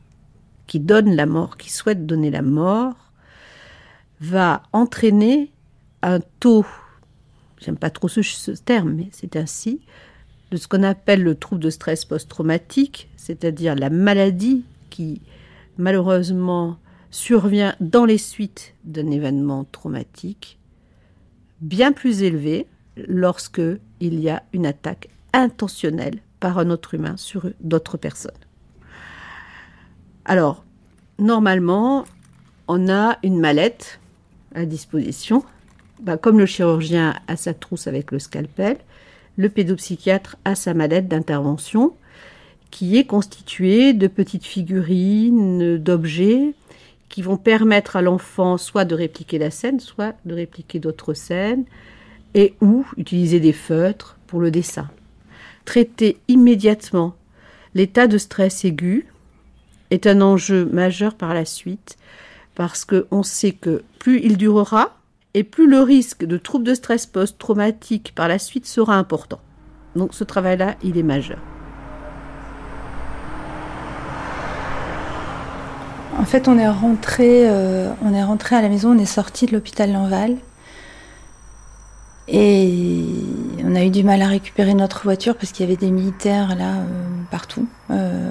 qui 0.68 0.80
donne 0.80 1.16
la 1.16 1.26
mort, 1.26 1.58
qui 1.58 1.72
souhaite 1.72 2.06
donner 2.06 2.32
la 2.32 2.42
mort, 2.42 2.96
va 4.20 4.64
entraîner 4.72 5.52
un 6.02 6.20
taux, 6.40 6.66
j'aime 7.60 7.78
pas 7.78 7.90
trop 7.90 8.08
ce, 8.08 8.52
terme, 8.52 8.94
mais 8.94 9.10
c'est 9.12 9.36
ainsi, 9.36 9.82
de 10.52 10.58
ce 10.58 10.68
qu'on 10.68 10.84
appelle 10.84 11.24
le 11.24 11.36
trouble 11.36 11.62
de 11.62 11.70
stress 11.70 12.06
post-traumatique, 12.06 13.10
c'est-à-dire 13.16 13.76
la 13.76 13.90
maladie 13.90 14.64
qui 14.90 15.22
malheureusement 15.78 16.78
survient 17.12 17.76
dans 17.80 18.06
les 18.06 18.18
suites 18.18 18.74
d'un 18.84 19.12
événement 19.12 19.66
traumatique, 19.66 20.60
bien 21.62 21.92
plus 21.92 22.24
élevé 22.24 22.68
lorsque 22.98 23.62
il 24.00 24.20
y 24.20 24.30
a 24.30 24.44
une 24.54 24.66
attaque 24.66 25.10
intentionnelle 25.34 26.20
par 26.40 26.58
un 26.60 26.70
autre 26.70 26.94
humain 26.94 27.16
sur 27.18 27.50
d'autres 27.62 27.98
personnes. 27.98 28.32
Alors, 30.26 30.64
normalement, 31.20 32.06
on 32.68 32.90
a 32.90 33.18
une 33.24 33.40
mallette 33.40 34.00
à 34.56 34.66
disposition. 34.66 35.44
Bah, 36.02 36.18
comme 36.18 36.40
le 36.40 36.46
chirurgien 36.46 37.16
a 37.28 37.36
sa 37.36 37.54
trousse 37.54 37.88
avec 37.88 38.12
le 38.12 38.20
scalpel, 38.20 38.78
le 39.38 39.50
pédopsychiatre 39.50 40.38
a 40.46 40.56
sa 40.56 40.74
mallette 40.74 41.08
d'intervention 41.08 41.94
qui 42.72 42.98
est 42.98 43.06
constituée 43.06 43.94
de 43.94 44.08
petites 44.08 44.46
figurines, 44.46 45.78
d'objets 45.78 46.54
qui 47.10 47.22
vont 47.22 47.38
permettre 47.38 47.96
à 47.96 48.02
l'enfant 48.02 48.58
soit 48.58 48.86
de 48.86 48.96
répliquer 48.96 49.38
la 49.38 49.52
scène, 49.52 49.80
soit 49.80 50.16
de 50.26 50.34
répliquer 50.34 50.80
d'autres 50.80 51.14
scènes, 51.14 51.66
et 52.34 52.56
ou 52.62 52.86
utiliser 52.98 53.40
des 53.40 53.54
feutres 53.54 54.18
pour 54.28 54.40
le 54.40 54.52
dessin. 54.52 54.90
Traiter 55.66 56.18
immédiatement 56.28 57.16
l'état 57.76 58.08
de 58.08 58.18
stress 58.18 58.66
aigu 58.66 59.08
est 59.92 60.08
un 60.08 60.22
enjeu 60.22 60.66
majeur 60.66 61.16
par 61.16 61.34
la 61.34 61.46
suite, 61.46 61.98
parce 62.56 62.86
qu'on 62.86 63.24
sait 63.24 63.52
que 63.52 63.84
plus 64.00 64.20
il 64.22 64.38
durera, 64.38 64.98
et 65.34 65.44
plus 65.44 65.68
le 65.68 65.80
risque 65.80 66.26
de 66.26 66.38
troubles 66.38 66.66
de 66.66 66.76
stress 66.76 67.06
post-traumatique 67.06 68.14
par 68.16 68.28
la 68.28 68.38
suite 68.38 68.68
sera 68.68 68.96
important. 68.96 69.40
Donc 69.96 70.14
ce 70.14 70.24
travail-là, 70.24 70.76
il 70.84 70.98
est 70.98 71.04
majeur. 71.04 71.40
En 76.18 76.26
fait, 76.26 76.48
on 76.48 76.58
est 76.60 76.70
rentré, 76.70 77.50
euh, 77.50 77.92
on 78.04 78.14
est 78.14 78.24
rentré 78.24 78.56
à 78.56 78.62
la 78.62 78.70
maison, 78.70 78.92
on 78.92 79.00
est 79.00 79.06
sorti 79.06 79.48
de 79.48 79.52
l'hôpital 79.54 79.92
Lanval. 79.92 80.38
Et 82.28 83.06
on 83.64 83.76
a 83.76 83.84
eu 83.84 83.90
du 83.90 84.04
mal 84.04 84.22
à 84.22 84.28
récupérer 84.28 84.74
notre 84.74 85.04
voiture 85.04 85.36
parce 85.36 85.52
qu'il 85.52 85.66
y 85.66 85.70
avait 85.70 85.78
des 85.78 85.92
militaires 85.92 86.56
là 86.56 86.78
euh, 86.78 86.86
partout, 87.30 87.68
euh, 87.92 88.30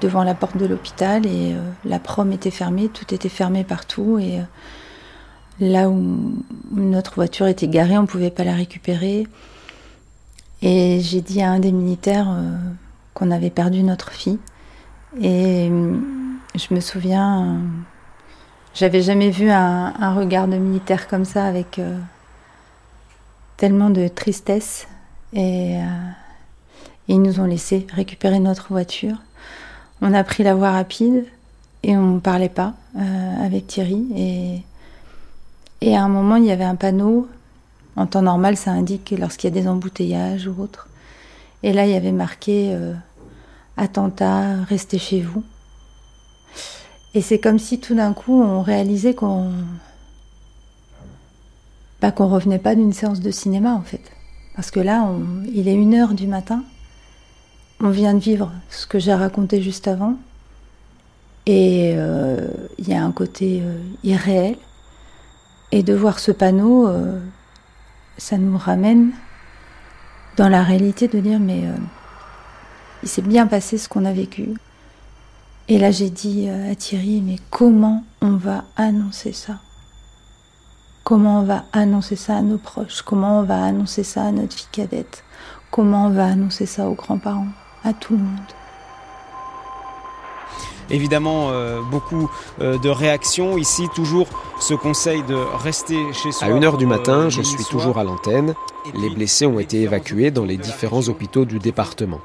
devant 0.00 0.24
la 0.24 0.34
porte 0.34 0.56
de 0.56 0.66
l'hôpital 0.66 1.24
et 1.26 1.54
la 1.84 1.98
prom 1.98 2.32
était 2.32 2.50
fermée, 2.50 2.88
tout 2.88 3.14
était 3.14 3.30
fermé 3.30 3.64
partout 3.64 4.18
et 4.18 4.40
là 5.58 5.88
où 5.88 6.34
notre 6.72 7.14
voiture 7.14 7.46
était 7.46 7.68
garée, 7.68 7.96
on 7.96 8.02
ne 8.02 8.06
pouvait 8.06 8.30
pas 8.30 8.44
la 8.44 8.54
récupérer. 8.54 9.26
Et 10.60 11.00
j'ai 11.00 11.22
dit 11.22 11.40
à 11.40 11.50
un 11.50 11.60
des 11.60 11.72
militaires 11.72 12.28
qu'on 13.14 13.30
avait 13.30 13.48
perdu 13.48 13.82
notre 13.82 14.10
fille 14.10 14.38
et 15.18 15.70
je 16.54 16.74
me 16.74 16.80
souviens, 16.80 17.60
j'avais 18.74 19.02
jamais 19.02 19.30
vu 19.30 19.50
un, 19.50 20.14
regard 20.14 20.48
de 20.48 20.56
militaire 20.56 21.08
comme 21.08 21.24
ça 21.24 21.44
avec 21.44 21.78
euh, 21.78 21.98
tellement 23.60 23.90
de 23.90 24.08
tristesse. 24.08 24.88
Et, 25.34 25.76
euh, 25.76 26.10
ils 27.08 27.20
nous 27.20 27.40
ont 27.40 27.44
laissé 27.44 27.86
récupérer 27.92 28.38
notre 28.38 28.68
voiture. 28.68 29.16
On 30.00 30.14
a 30.14 30.24
pris 30.24 30.42
la 30.42 30.54
voie 30.54 30.70
rapide 30.70 31.26
et 31.82 31.94
on 31.94 32.14
ne 32.14 32.20
parlait 32.20 32.48
pas 32.48 32.72
euh, 32.96 33.46
avec 33.46 33.66
Thierry. 33.66 34.06
Et, 34.16 34.62
et 35.82 35.94
à 35.94 36.02
un 36.02 36.08
moment, 36.08 36.36
il 36.36 36.46
y 36.46 36.50
avait 36.50 36.64
un 36.64 36.74
panneau. 36.74 37.28
En 37.96 38.06
temps 38.06 38.22
normal, 38.22 38.56
ça 38.56 38.70
indique 38.70 39.14
lorsqu'il 39.18 39.54
y 39.54 39.58
a 39.58 39.60
des 39.60 39.68
embouteillages 39.68 40.46
ou 40.46 40.62
autre. 40.62 40.88
Et 41.62 41.74
là, 41.74 41.84
il 41.84 41.92
y 41.92 41.96
avait 41.96 42.12
marqué 42.12 42.74
attentat, 43.76 44.62
restez 44.64 44.98
chez 44.98 45.20
vous. 45.20 45.42
Et 47.12 47.20
c'est 47.20 47.38
comme 47.38 47.58
si 47.58 47.78
tout 47.78 47.94
d'un 47.94 48.14
coup 48.14 48.40
on 48.40 48.62
réalisait 48.62 49.12
qu'on 49.12 49.52
bah, 52.00 52.12
qu'on 52.12 52.28
revenait 52.28 52.58
pas 52.58 52.74
d'une 52.74 52.92
séance 52.92 53.20
de 53.20 53.30
cinéma 53.30 53.74
en 53.74 53.82
fait. 53.82 54.12
Parce 54.56 54.70
que 54.70 54.80
là, 54.80 55.08
il 55.52 55.68
est 55.68 55.74
une 55.74 55.94
heure 55.94 56.14
du 56.14 56.26
matin, 56.26 56.64
on 57.80 57.90
vient 57.90 58.14
de 58.14 58.18
vivre 58.18 58.52
ce 58.68 58.86
que 58.86 58.98
j'ai 58.98 59.14
raconté 59.14 59.62
juste 59.62 59.88
avant, 59.88 60.16
et 61.46 61.92
euh, 61.96 62.48
il 62.78 62.88
y 62.88 62.94
a 62.94 63.02
un 63.02 63.12
côté 63.12 63.62
euh, 63.62 63.78
irréel. 64.04 64.56
Et 65.72 65.84
de 65.84 65.94
voir 65.94 66.18
ce 66.18 66.32
panneau, 66.32 66.88
euh, 66.88 67.20
ça 68.18 68.38
nous 68.38 68.58
ramène 68.58 69.12
dans 70.36 70.48
la 70.48 70.64
réalité 70.64 71.06
de 71.06 71.20
dire 71.20 71.38
mais 71.38 71.62
il 73.02 73.08
s'est 73.08 73.22
bien 73.22 73.46
passé 73.46 73.78
ce 73.78 73.88
qu'on 73.88 74.04
a 74.04 74.12
vécu. 74.12 74.48
Et 75.68 75.78
là, 75.78 75.92
j'ai 75.92 76.10
dit 76.10 76.46
euh, 76.48 76.72
à 76.72 76.74
Thierry, 76.74 77.22
mais 77.24 77.36
comment 77.50 78.04
on 78.20 78.32
va 78.32 78.64
annoncer 78.76 79.32
ça? 79.32 79.60
Comment 81.04 81.40
on 81.40 81.44
va 81.44 81.64
annoncer 81.72 82.16
ça 82.16 82.36
à 82.36 82.42
nos 82.42 82.58
proches? 82.58 83.02
Comment 83.02 83.40
on 83.40 83.42
va 83.42 83.62
annoncer 83.64 84.04
ça 84.04 84.24
à 84.24 84.32
notre 84.32 84.54
fille 84.54 84.68
cadette? 84.70 85.24
Comment 85.70 86.06
on 86.06 86.10
va 86.10 86.26
annoncer 86.26 86.66
ça 86.66 86.88
aux 86.88 86.94
grands-parents? 86.94 87.48
À 87.84 87.92
tout 87.92 88.12
le 88.12 88.20
monde 88.20 88.38
Évidemment, 90.90 91.50
euh, 91.50 91.80
beaucoup 91.82 92.28
euh, 92.60 92.76
de 92.78 92.88
réactions. 92.88 93.56
Ici, 93.56 93.86
toujours 93.94 94.26
ce 94.60 94.74
conseil 94.74 95.22
de 95.22 95.36
rester 95.62 95.96
chez 96.12 96.32
soi. 96.32 96.48
À 96.48 96.50
1h 96.50 96.76
du 96.76 96.86
matin, 96.86 97.28
je 97.28 97.42
suis 97.42 97.64
toujours 97.64 97.98
à 97.98 98.04
l'antenne. 98.04 98.54
Les 98.94 99.08
blessés 99.08 99.46
ont 99.46 99.60
été 99.60 99.82
évacués 99.82 100.30
dans 100.30 100.44
les 100.44 100.56
différents 100.56 101.08
hôpitaux 101.08 101.44
du 101.44 101.60
département. 101.60 102.20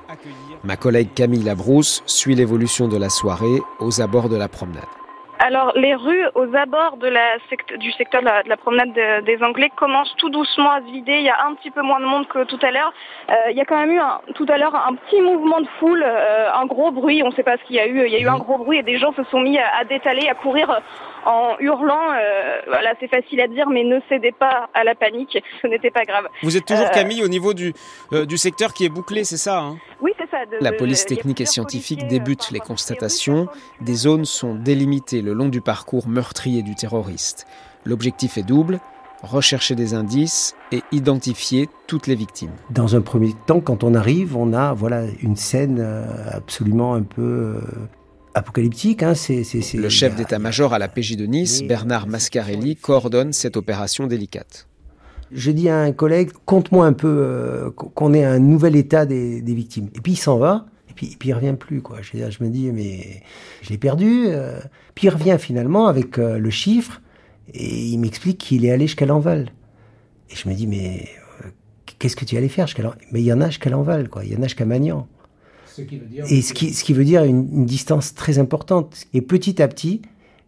Ma 0.63 0.77
collègue 0.77 1.09
Camille 1.13 1.43
Labrousse 1.43 2.01
suit 2.07 2.33
l'évolution 2.33 2.87
de 2.87 2.97
la 2.97 3.09
soirée 3.09 3.61
aux 3.79 4.01
abords 4.01 4.29
de 4.29 4.35
la 4.35 4.47
promenade. 4.47 4.83
Alors, 5.47 5.73
les 5.75 5.93
rues 5.93 6.25
aux 6.33 6.55
abords 6.55 6.97
de 6.97 7.07
la 7.07 7.37
du 7.77 7.91
secteur 7.91 8.23
de 8.23 8.49
la, 8.49 8.57
promenade 8.57 8.93
des 9.25 9.43
Anglais 9.43 9.69
commencent 9.75 10.15
tout 10.17 10.31
doucement 10.31 10.71
à 10.71 10.79
se 10.79 10.85
vider. 10.85 11.17
Il 11.17 11.23
y 11.23 11.29
a 11.29 11.45
un 11.45 11.53
petit 11.53 11.69
peu 11.69 11.83
moins 11.83 11.99
de 11.99 12.05
monde 12.05 12.27
que 12.27 12.45
tout 12.45 12.57
à 12.63 12.71
l'heure. 12.71 12.91
Euh, 13.29 13.51
il 13.51 13.55
y 13.55 13.61
a 13.61 13.65
quand 13.65 13.77
même 13.77 13.91
eu 13.91 14.01
tout 14.33 14.47
à 14.49 14.57
l'heure 14.57 14.73
un 14.73 14.95
petit 14.95 15.21
mouvement 15.21 15.61
de 15.61 15.67
foule, 15.79 16.03
euh, 16.03 16.49
un 16.51 16.65
gros 16.65 16.89
bruit. 16.89 17.21
On 17.21 17.29
ne 17.29 17.35
sait 17.35 17.43
pas 17.43 17.57
ce 17.57 17.63
qu'il 17.65 17.75
y 17.75 17.79
a 17.79 17.85
eu. 17.85 18.07
Il 18.07 18.11
y 18.11 18.15
a 18.15 18.19
eu 18.21 18.27
un 18.27 18.39
gros 18.39 18.57
bruit 18.57 18.79
et 18.79 18.83
des 18.83 18.97
gens 18.97 19.13
se 19.13 19.23
sont 19.25 19.39
mis 19.39 19.59
à, 19.59 19.83
détaler, 19.83 20.27
à 20.27 20.33
courir 20.33 20.81
en 21.27 21.57
hurlant. 21.59 22.13
Euh, 22.15 22.61
voilà, 22.65 22.93
c'est 22.99 23.07
facile 23.07 23.39
à 23.39 23.47
dire, 23.47 23.69
mais 23.69 23.83
ne 23.83 23.99
cédez 24.09 24.31
pas 24.31 24.69
à 24.73 24.83
la 24.83 24.95
panique. 24.95 25.37
Ce 25.61 25.67
n'était 25.67 25.91
pas 25.91 26.05
grave. 26.05 26.27
Vous 26.41 26.57
êtes 26.57 26.65
toujours 26.65 26.89
Camille 26.89 27.23
au 27.23 27.27
niveau 27.27 27.53
du, 27.53 27.71
du 28.11 28.37
secteur 28.37 28.73
qui 28.73 28.83
est 28.83 28.89
bouclé, 28.89 29.23
c'est 29.23 29.37
ça 29.37 29.59
hein? 29.59 29.77
Oui, 30.01 30.11
c'est 30.17 30.29
ça. 30.29 30.37
la 30.59 30.71
police 30.71 31.05
technique 31.05 31.41
et 31.41 31.45
scientifique 31.45 32.07
débute 32.07 32.49
les 32.51 32.59
constatations. 32.59 33.47
Des 33.79 33.93
zones 33.93 34.25
sont 34.25 34.55
délimitées 34.55 35.21
le 35.21 35.34
long 35.35 35.49
du 35.49 35.61
parcours 35.61 36.07
meurtrier 36.07 36.63
du 36.63 36.73
terroriste. 36.73 37.45
L'objectif 37.85 38.37
est 38.39 38.43
double, 38.43 38.79
rechercher 39.21 39.75
des 39.75 39.93
indices 39.93 40.55
et 40.71 40.81
identifier 40.91 41.69
toutes 41.87 42.07
les 42.07 42.15
victimes. 42.15 42.51
Dans 42.71 42.95
un 42.95 43.01
premier 43.01 43.33
temps, 43.45 43.59
quand 43.59 43.83
on 43.83 43.93
arrive, 43.93 44.35
on 44.35 44.53
a 44.53 44.73
voilà 44.73 45.03
une 45.21 45.35
scène 45.35 45.77
euh, 45.79 46.05
absolument 46.31 46.95
un 46.95 47.03
peu 47.03 47.21
euh, 47.21 47.61
apocalyptique. 48.33 49.03
Hein, 49.03 49.13
Le 49.73 49.89
chef 49.89 50.15
d'état-major 50.15 50.73
à 50.73 50.79
la 50.79 50.87
PJ 50.87 51.17
de 51.17 51.25
Nice, 51.25 51.63
Bernard 51.63 52.07
Mascarelli, 52.07 52.75
coordonne 52.75 53.33
cette 53.33 53.57
opération 53.57 54.07
délicate. 54.07 54.67
Je 55.31 55.51
dis 55.51 55.69
à 55.69 55.79
un 55.79 55.91
collègue, 55.91 56.31
compte-moi 56.45 56.85
un 56.85 56.93
peu 56.93 57.07
euh, 57.07 57.71
qu'on 57.71 58.13
ait 58.13 58.23
un 58.23 58.39
nouvel 58.39 58.75
état 58.75 59.05
des, 59.05 59.41
victimes. 59.41 59.89
Et 59.95 60.01
puis 60.01 60.13
il 60.13 60.17
s'en 60.17 60.37
va, 60.37 60.67
puis, 60.95 61.13
et 61.13 61.15
puis 61.15 61.29
il 61.29 61.33
revient 61.33 61.55
plus. 61.57 61.81
Quoi. 61.81 62.01
Je, 62.01 62.17
je 62.17 62.43
me 62.43 62.49
dis, 62.49 62.71
mais 62.71 63.21
je 63.61 63.69
l'ai 63.69 63.77
perdu. 63.77 64.25
Euh. 64.27 64.59
Puis 64.95 65.07
il 65.07 65.09
revient 65.09 65.37
finalement 65.39 65.87
avec 65.87 66.17
euh, 66.17 66.37
le 66.37 66.49
chiffre, 66.49 67.01
et 67.53 67.85
il 67.85 67.97
m'explique 67.99 68.37
qu'il 68.37 68.65
est 68.65 68.71
allé 68.71 68.87
jusqu'à 68.87 69.05
l'Enval. 69.05 69.51
Et 70.29 70.35
je 70.35 70.49
me 70.49 70.53
dis, 70.53 70.67
mais 70.67 71.07
qu'est-ce 71.99 72.15
que 72.15 72.25
tu 72.25 72.37
allais 72.37 72.49
faire 72.49 72.67
jusqu'à 72.67 72.95
Mais 73.11 73.21
il 73.21 73.25
y 73.25 73.33
en 73.33 73.41
a 73.41 73.47
jusqu'à 73.47 73.69
l'Enval, 73.69 74.09
quoi. 74.09 74.25
Il 74.25 74.33
y 74.33 74.35
en 74.35 74.41
a 74.41 74.45
jusqu'à 74.45 74.65
Magnan. 74.65 75.07
et 75.77 76.41
ce 76.41 76.53
qui, 76.53 76.73
ce 76.73 76.83
qui 76.83 76.93
veut 76.93 77.05
dire 77.05 77.23
une, 77.23 77.47
une, 77.51 77.65
distance 77.65 78.15
très 78.15 78.39
importante. 78.39 79.05
Et 79.13 79.21
petit 79.21 79.61
à 79.61 79.67
petit, 79.67 80.01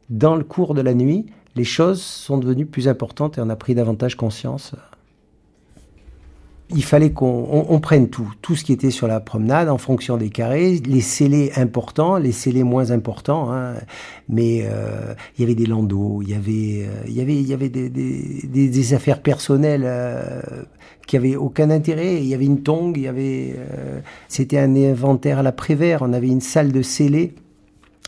dans 0.10 0.36
le 0.36 0.44
cours 0.44 0.74
de 0.74 0.82
la 0.82 0.94
nuit, 0.94 1.28
les 1.56 1.66
choses 1.66 2.02
sont 2.02 2.38
devenues 2.38 2.66
plus 2.66 2.88
importantes 2.88 3.38
et 3.38 3.42
on 3.42 3.50
a 3.50 3.56
pris 3.56 3.76
davantage 3.76 4.16
conscience. 4.16 4.74
Il 6.70 6.84
fallait 6.84 7.12
qu'on 7.12 7.80
prenne 7.82 8.10
tout, 8.10 8.30
tout 8.42 8.58
ce 8.58 8.66
qui 8.66 8.74
était 8.74 8.92
sur 8.92 9.08
la 9.08 9.22
promenade 9.22 9.70
en 9.70 9.78
fonction 9.78 10.18
des 10.18 10.30
carrés, 10.30 10.82
les 10.86 11.00
scellés 11.00 11.54
importants, 11.56 12.18
les 12.18 12.34
scellés 12.34 12.64
moins 12.64 12.92
importants. 12.92 13.54
Hein. 13.54 13.76
Mais 14.28 14.66
euh, 14.66 15.14
il 15.38 15.42
y 15.42 15.44
avait 15.46 15.56
des 15.56 15.66
landaux, 15.66 16.22
il 16.22 16.30
y 16.30 16.34
avait, 16.34 16.86
euh, 16.86 17.04
il 17.08 17.14
y 17.14 17.22
avait, 17.22 17.36
il 17.36 17.48
y 17.48 17.54
avait 17.54 17.70
des, 17.70 18.94
affaires 18.94 19.22
personnelles 19.22 19.84
euh, 19.86 20.42
qui 21.08 21.16
avaient 21.16 21.38
aucun 21.38 21.70
intérêt. 21.70 22.18
Il 22.18 22.26
y 22.26 22.34
avait 22.34 22.46
une 22.46 22.62
tongue, 22.64 22.98
il 22.98 23.04
y 23.04 23.08
avait, 23.08 23.56
c'était 24.28 24.60
un 24.60 24.76
inventaire 24.76 25.40
à 25.40 25.44
la 25.44 25.54
Prévert. 25.54 26.02
On 26.02 26.12
avait 26.12 26.28
une 26.28 26.42
salle 26.42 26.74
de 26.74 26.82
scellés 26.82 27.34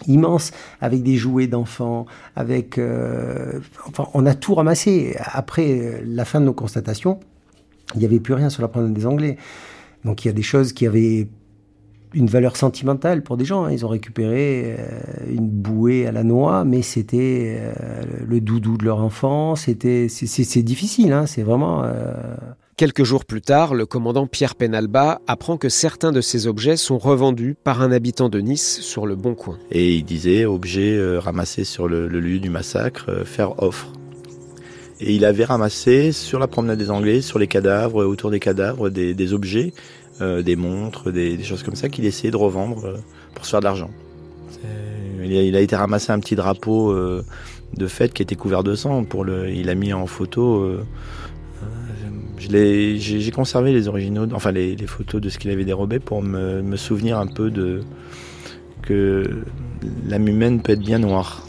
immense 0.08 0.51
avec 0.82 1.01
des 1.04 1.16
jouets 1.16 1.48
d'enfants, 1.48 2.08
avec 2.36 2.78
enfin 3.88 4.08
on 4.13 4.25
a 4.25 4.34
tout 4.34 4.56
ramassé. 4.56 5.16
Après 5.18 6.01
la 6.06 6.25
fin 6.25 6.42
de 6.42 6.46
nos 6.46 6.54
constatations, 6.54 7.20
il 7.96 8.00
n'y 8.00 8.05
avait 8.05 8.19
plus 8.19 8.34
rien 8.34 8.50
sur 8.50 8.62
la 8.62 8.67
promenade 8.67 8.93
des 8.93 9.05
Anglais. 9.05 9.38
Donc 10.05 10.24
il 10.24 10.27
y 10.27 10.31
a 10.31 10.34
des 10.34 10.43
choses 10.43 10.74
qui 10.74 10.86
avaient 10.86 11.27
une 12.13 12.27
valeur 12.27 12.55
sentimentale 12.55 13.22
pour 13.22 13.38
des 13.38 13.46
gens. 13.46 13.65
Hein. 13.65 13.72
Ils 13.72 13.86
ont 13.86 13.89
récupéré 13.89 14.75
euh, 14.79 15.01
une 15.29 15.48
bouée 15.48 16.08
à 16.08 16.12
la 16.12 16.24
noix, 16.24 16.65
mais 16.65 16.81
c'était 16.81 17.58
euh, 17.60 18.03
le 18.27 18.41
doudou 18.41 18.77
de 18.77 18.86
leur 18.86 19.00
enfant. 19.00 19.55
C'était 19.55 20.08
c'est 20.10 20.63
difficile. 20.63 21.13
Hein. 21.13 21.25
C'est 21.25 21.43
vraiment 21.43 21.84
Quelques 22.79 23.03
jours 23.03 23.25
plus 23.25 23.41
tard, 23.41 23.74
le 23.74 23.86
commandant 23.86 24.25
Pierre 24.25 24.55
Penalba 24.55 25.19
apprend 25.27 25.58
que 25.58 25.67
certains 25.67 26.13
de 26.13 26.22
ces 26.22 26.48
objets 26.48 26.77
sont 26.77 26.98
revendus 26.98 27.58
par 27.62 27.81
un 27.81 27.91
habitant 27.91 28.29
de 28.29 28.39
Nice 28.39 28.79
sur 28.79 29.05
le 29.05 29.17
Bon 29.17 29.36
Coin. 29.36 29.58
Et 29.69 29.96
il 29.96 30.05
disait 30.05 30.46
objets 30.46 30.96
euh, 30.96 31.19
ramassés 31.19 31.65
sur 31.65 31.89
le, 31.89 32.08
lieu 32.08 32.39
du 32.39 32.50
massacre, 32.50 33.08
euh, 33.10 33.25
faire 33.25 33.62
offre. 33.62 33.91
Et 35.01 35.13
il 35.13 35.25
avait 35.25 35.46
ramassé 35.46 36.12
sur 36.12 36.39
la 36.39 36.48
promenade 36.48 36.77
des 36.77 36.91
Anglais, 36.91 37.22
sur 37.22 37.39
les 37.39 37.48
cadavres, 37.48 38.06
autour 38.06 38.32
des 38.32 38.39
cadavres, 38.39 38.89
des, 38.89 39.34
objets, 39.34 39.74
euh, 40.22 40.41
des 40.41 40.56
montres, 40.56 41.12
des, 41.12 41.41
choses 41.44 41.63
comme 41.63 41.75
ça 41.75 41.89
qu'il 41.89 42.06
essayait 42.06 42.32
de 42.32 42.38
revendre 42.38 42.96
pour 43.34 43.46
se 43.46 43.51
faire 43.51 43.62
de 43.62 43.65
l'argent. 43.65 43.89
Il, 45.24 45.56
a 45.56 45.62
été 45.62 45.75
ramassé 45.75 46.12
un 46.12 46.20
petit 46.20 46.36
drapeau 46.36 46.94
de 46.94 47.88
fête 47.88 48.13
qui 48.13 48.24
était 48.24 48.36
couvert 48.36 48.63
de 48.63 48.75
sang. 48.75 49.03
Pour 49.03 49.24
le, 49.24 49.50
il 49.50 49.70
a 49.70 49.75
mis 49.75 49.94
en 49.94 50.08
photo 50.08 50.79
j'ai 52.39 53.32
conservé 53.32 53.74
les 53.74 53.88
originaux, 53.88 54.25
enfin 54.34 54.51
les, 54.51 54.75
photos 54.88 55.22
de 55.22 55.29
ce 55.29 55.38
qu'il 55.38 55.51
avait 55.51 55.65
dérobé 55.65 56.00
pour 56.00 56.22
me, 56.22 56.75
souvenir 56.75 57.20
un 57.20 57.27
peu 57.27 57.51
de 57.51 57.82
que 58.82 59.44
l'âme 60.08 60.27
humaine 60.27 60.62
peut 60.62 60.74
être 60.74 60.79
bien 60.79 61.00
noire. 61.00 61.46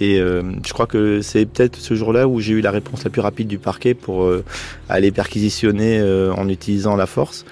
Et 0.00 0.18
euh, 0.18 0.42
je 0.66 0.72
crois 0.72 0.86
que 0.86 1.20
c'est 1.20 1.44
peut-être 1.44 1.76
ce 1.76 1.94
jour-là 1.94 2.26
où 2.26 2.40
j'ai 2.40 2.54
eu 2.54 2.62
la 2.62 2.70
réponse 2.70 3.04
la 3.04 3.10
plus 3.10 3.20
rapide 3.20 3.48
du 3.48 3.58
parquet 3.58 3.92
pour 3.92 4.24
euh, 4.24 4.42
aller 4.88 5.10
perquisitionner 5.10 5.98
euh, 6.00 6.32
en 6.32 6.48
utilisant 6.48 6.96
la 6.96 7.06
force. 7.06 7.44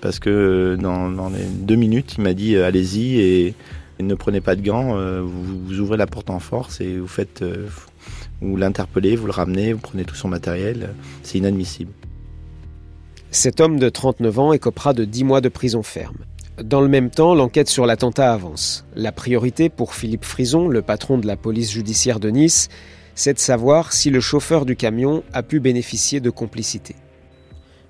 Parce 0.00 0.20
que 0.20 0.76
dans, 0.80 1.28
les 1.30 1.44
deux 1.44 1.74
minutes, 1.74 2.14
il 2.16 2.22
m'a 2.22 2.32
dit 2.32 2.56
allez-y 2.56 3.18
et, 3.20 3.54
ne 3.98 4.14
prenez 4.14 4.42
pas 4.42 4.54
de 4.54 4.60
gants, 4.60 4.94
vous, 5.22 5.80
ouvrez 5.80 5.96
la 5.96 6.06
porte 6.06 6.28
en 6.28 6.38
force 6.38 6.82
et 6.82 6.98
vous 6.98 7.08
faites 7.08 7.42
vous 8.42 8.56
l'interpellez, 8.58 9.16
vous 9.16 9.24
le 9.24 9.32
ramenez, 9.32 9.72
vous 9.72 9.80
prenez 9.80 10.04
tout 10.04 10.14
son 10.14 10.28
matériel. 10.28 10.90
C'est 11.22 11.38
inadmissible. 11.38 11.92
Cet 13.30 13.58
homme 13.60 13.78
de 13.78 13.88
39 13.88 14.38
ans 14.38 14.52
écopera 14.52 14.92
de 14.92 15.06
10 15.06 15.24
mois 15.24 15.40
de 15.40 15.48
prison 15.48 15.82
ferme. 15.82 16.18
Dans 16.62 16.80
le 16.80 16.88
même 16.88 17.10
temps, 17.10 17.34
l'enquête 17.34 17.68
sur 17.68 17.84
l'attentat 17.84 18.32
avance. 18.32 18.86
La 18.94 19.12
priorité 19.12 19.68
pour 19.68 19.94
Philippe 19.94 20.24
Frison, 20.24 20.68
le 20.68 20.80
patron 20.80 21.18
de 21.18 21.26
la 21.26 21.36
police 21.36 21.70
judiciaire 21.70 22.18
de 22.18 22.30
Nice, 22.30 22.68
c'est 23.14 23.34
de 23.34 23.38
savoir 23.38 23.92
si 23.92 24.08
le 24.08 24.20
chauffeur 24.20 24.64
du 24.64 24.74
camion 24.74 25.22
a 25.34 25.42
pu 25.42 25.60
bénéficier 25.60 26.20
de 26.20 26.30
complicité. 26.30 26.96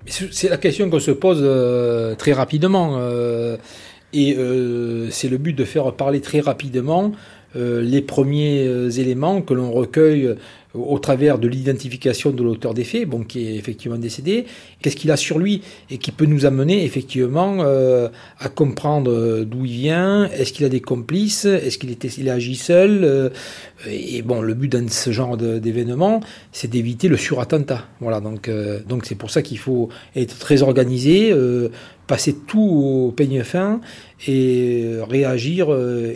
C'est 0.05 0.49
la 0.49 0.57
question 0.57 0.89
qu'on 0.89 0.99
se 0.99 1.11
pose 1.11 1.39
euh, 1.41 2.15
très 2.15 2.33
rapidement. 2.33 2.97
Euh, 2.97 3.55
et 4.11 4.35
euh, 4.37 5.09
c'est 5.11 5.29
le 5.29 5.37
but 5.37 5.53
de 5.53 5.63
faire 5.63 5.93
parler 5.93 6.21
très 6.21 6.39
rapidement 6.39 7.11
les 7.55 8.03
premiers 8.03 8.99
éléments 8.99 9.41
que 9.41 9.55
l'on 9.55 9.71
recueille 9.71 10.35
au 10.77 10.99
travers 10.99 11.39
de 11.39 11.47
l'identification 11.47 12.31
de 12.31 12.43
l'auteur 12.43 12.73
des 12.73 12.83
faits, 12.83 13.07
bon, 13.07 13.23
qui 13.23 13.47
est 13.47 13.55
effectivement 13.55 13.97
décédé, 13.97 14.45
qu'est-ce 14.81 14.95
qu'il 14.95 15.11
a 15.11 15.17
sur 15.17 15.39
lui 15.39 15.61
et 15.89 15.97
qui 15.97 16.11
peut 16.11 16.25
nous 16.25 16.45
amener 16.45 16.83
effectivement 16.83 17.63
à 18.39 18.49
comprendre 18.49 19.43
d'où 19.43 19.65
il 19.65 19.71
vient, 19.71 20.29
est-ce 20.31 20.53
qu'il 20.53 20.65
a 20.65 20.69
des 20.69 20.81
complices, 20.81 21.45
est-ce 21.45 21.77
qu'il 21.77 22.29
agit 22.29 22.55
seul, 22.55 23.31
et 23.89 24.21
bon, 24.21 24.41
le 24.41 24.53
but 24.53 24.71
dans 24.71 24.87
ce 24.89 25.11
genre 25.11 25.37
d'événement, 25.37 26.21
c'est 26.51 26.69
d'éviter 26.69 27.07
le 27.07 27.17
surattentat. 27.17 27.85
Voilà, 27.99 28.19
donc 28.21 28.49
donc 28.87 29.05
c'est 29.05 29.15
pour 29.15 29.29
ça 29.29 29.41
qu'il 29.41 29.59
faut 29.59 29.89
être 30.15 30.37
très 30.37 30.61
organisé, 30.61 31.33
passer 32.07 32.35
tout 32.47 32.61
au 32.61 33.11
peigne 33.11 33.43
fin 33.43 33.81
et 34.27 34.85
réagir, 35.07 35.69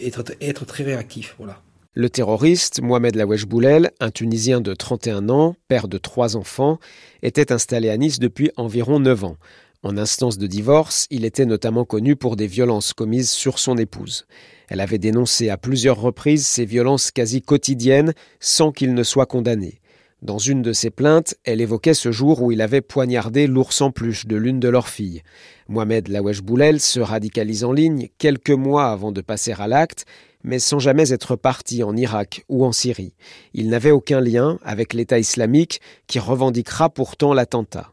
être, 0.03 0.23
être 0.41 0.65
très 0.65 0.83
réactif. 0.83 1.35
Voilà. 1.37 1.61
Le 1.93 2.09
terroriste, 2.09 2.81
Mohamed 2.81 3.15
Lawesh 3.17 3.45
Boulel, 3.45 3.91
un 3.99 4.11
Tunisien 4.11 4.61
de 4.61 4.73
31 4.73 5.27
ans, 5.27 5.57
père 5.67 5.89
de 5.89 5.97
trois 5.97 6.37
enfants, 6.37 6.79
était 7.21 7.51
installé 7.51 7.89
à 7.89 7.97
Nice 7.97 8.17
depuis 8.17 8.49
environ 8.55 9.01
9 9.01 9.25
ans. 9.25 9.35
En 9.83 9.97
instance 9.97 10.37
de 10.37 10.47
divorce, 10.47 11.05
il 11.09 11.25
était 11.25 11.45
notamment 11.45 11.83
connu 11.83 12.15
pour 12.15 12.37
des 12.37 12.47
violences 12.47 12.93
commises 12.93 13.29
sur 13.29 13.59
son 13.59 13.77
épouse. 13.77 14.25
Elle 14.69 14.79
avait 14.79 14.99
dénoncé 14.99 15.49
à 15.49 15.57
plusieurs 15.57 15.99
reprises 15.99 16.47
ces 16.47 16.63
violences 16.63 17.11
quasi 17.11 17.41
quotidiennes 17.41 18.13
sans 18.39 18.71
qu'il 18.71 18.93
ne 18.93 19.03
soit 19.03 19.25
condamné. 19.25 19.80
Dans 20.21 20.37
une 20.37 20.61
de 20.61 20.71
ses 20.71 20.91
plaintes, 20.91 21.33
elle 21.45 21.61
évoquait 21.61 21.95
ce 21.95 22.11
jour 22.11 22.43
où 22.43 22.51
il 22.51 22.61
avait 22.61 22.81
poignardé 22.81 23.47
l'ours 23.47 23.81
en 23.81 23.89
peluche 23.89 24.27
de 24.27 24.35
l'une 24.35 24.59
de 24.59 24.69
leurs 24.69 24.87
filles. 24.87 25.23
Mohamed 25.67 26.09
Lawesh 26.09 26.43
Boulel 26.43 26.79
se 26.79 26.99
radicalise 26.99 27.63
en 27.63 27.71
ligne 27.71 28.09
quelques 28.19 28.51
mois 28.51 28.91
avant 28.91 29.11
de 29.11 29.21
passer 29.21 29.53
à 29.57 29.67
l'acte, 29.67 30.05
mais 30.43 30.59
sans 30.59 30.77
jamais 30.77 31.11
être 31.11 31.35
parti 31.35 31.81
en 31.81 31.97
Irak 31.97 32.45
ou 32.49 32.63
en 32.65 32.71
Syrie. 32.71 33.15
Il 33.55 33.69
n'avait 33.69 33.89
aucun 33.89 34.21
lien 34.21 34.59
avec 34.63 34.93
l'État 34.93 35.17
islamique 35.17 35.81
qui 36.05 36.19
revendiquera 36.19 36.89
pourtant 36.89 37.33
l'attentat. 37.33 37.91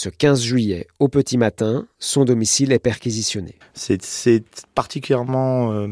Ce 0.00 0.08
15 0.08 0.42
juillet, 0.42 0.86
au 1.00 1.08
petit 1.08 1.36
matin, 1.36 1.88
son 1.98 2.24
domicile 2.24 2.70
est 2.70 2.78
perquisitionné. 2.78 3.56
C'est 3.74 4.44
particulièrement, 4.72 5.72
euh, 5.72 5.88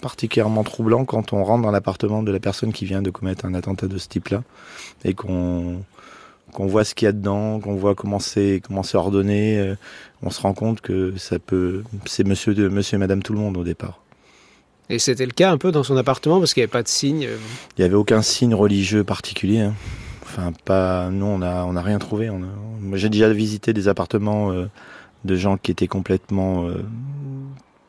particulièrement 0.00 0.64
troublant 0.64 1.04
quand 1.04 1.32
on 1.32 1.44
rentre 1.44 1.62
dans 1.62 1.70
l'appartement 1.70 2.24
de 2.24 2.32
la 2.32 2.40
personne 2.40 2.72
qui 2.72 2.84
vient 2.84 3.00
de 3.00 3.10
commettre 3.10 3.44
un 3.44 3.54
attentat 3.54 3.86
de 3.86 3.96
ce 3.96 4.08
type-là 4.08 4.42
et 5.04 5.14
qu'on 5.14 5.84
qu'on 6.52 6.66
voit 6.66 6.82
ce 6.82 6.96
qu'il 6.96 7.06
y 7.06 7.08
a 7.08 7.12
dedans, 7.12 7.60
qu'on 7.60 7.76
voit 7.76 7.94
comment 7.94 8.18
c'est 8.18 8.60
comment 8.66 8.82
c'est 8.82 8.96
ordonné, 8.96 9.56
euh, 9.60 9.76
on 10.20 10.30
se 10.30 10.40
rend 10.40 10.52
compte 10.52 10.80
que 10.80 11.16
ça 11.16 11.38
peut 11.38 11.84
c'est 12.06 12.26
monsieur 12.26 12.54
de 12.54 12.66
monsieur 12.66 12.96
et 12.96 12.98
madame 12.98 13.22
tout 13.22 13.34
le 13.34 13.38
monde 13.38 13.56
au 13.56 13.62
départ. 13.62 14.00
Et 14.90 14.98
c'était 14.98 15.26
le 15.26 15.32
cas 15.32 15.52
un 15.52 15.58
peu 15.58 15.70
dans 15.70 15.84
son 15.84 15.96
appartement 15.96 16.40
parce 16.40 16.54
qu'il 16.54 16.60
n'y 16.62 16.64
avait 16.64 16.72
pas 16.72 16.82
de 16.82 16.88
signe. 16.88 17.24
Euh, 17.24 17.36
Il 17.78 17.82
n'y 17.82 17.84
avait 17.84 17.94
aucun 17.94 18.20
signe 18.20 18.52
religieux 18.52 19.04
particulier. 19.04 19.60
Hein. 19.60 19.74
Enfin, 20.36 20.52
pas. 20.64 21.10
Nous, 21.10 21.26
on 21.26 21.42
a, 21.42 21.64
on 21.64 21.76
a 21.76 21.82
rien 21.82 22.00
trouvé. 22.00 22.28
J'ai 22.94 23.08
déjà 23.08 23.32
visité 23.32 23.72
des 23.72 23.86
appartements 23.86 24.50
euh, 24.50 24.68
de 25.24 25.36
gens 25.36 25.56
qui 25.56 25.70
étaient 25.70 25.86
complètement 25.86 26.66
euh, 26.66 26.84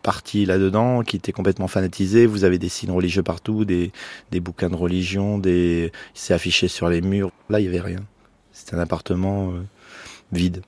partis 0.03 0.45
là-dedans, 0.45 1.01
qui 1.01 1.15
étaient 1.15 1.31
complètement 1.31 1.67
fanatisés. 1.67 2.27
Vous 2.27 2.43
avez 2.43 2.60
des 2.60 2.69
signes 2.69 2.91
religieux 2.91 3.23
partout, 3.23 3.65
des, 3.65 3.91
des 4.29 4.39
bouquins 4.41 4.69
de 4.69 4.75
religion, 4.75 5.39
des. 5.39 5.91
C'est 6.13 6.36
affiché 6.36 6.67
sur 6.67 6.88
les 6.88 7.01
murs. 7.01 7.31
Là, 7.49 7.60
il 7.60 7.65
y 7.65 7.67
avait 7.67 7.81
rien. 7.81 8.01
C'était 8.51 8.75
un 8.75 8.79
appartement 8.79 9.49
euh, 9.49 9.63
vide. 10.31 10.62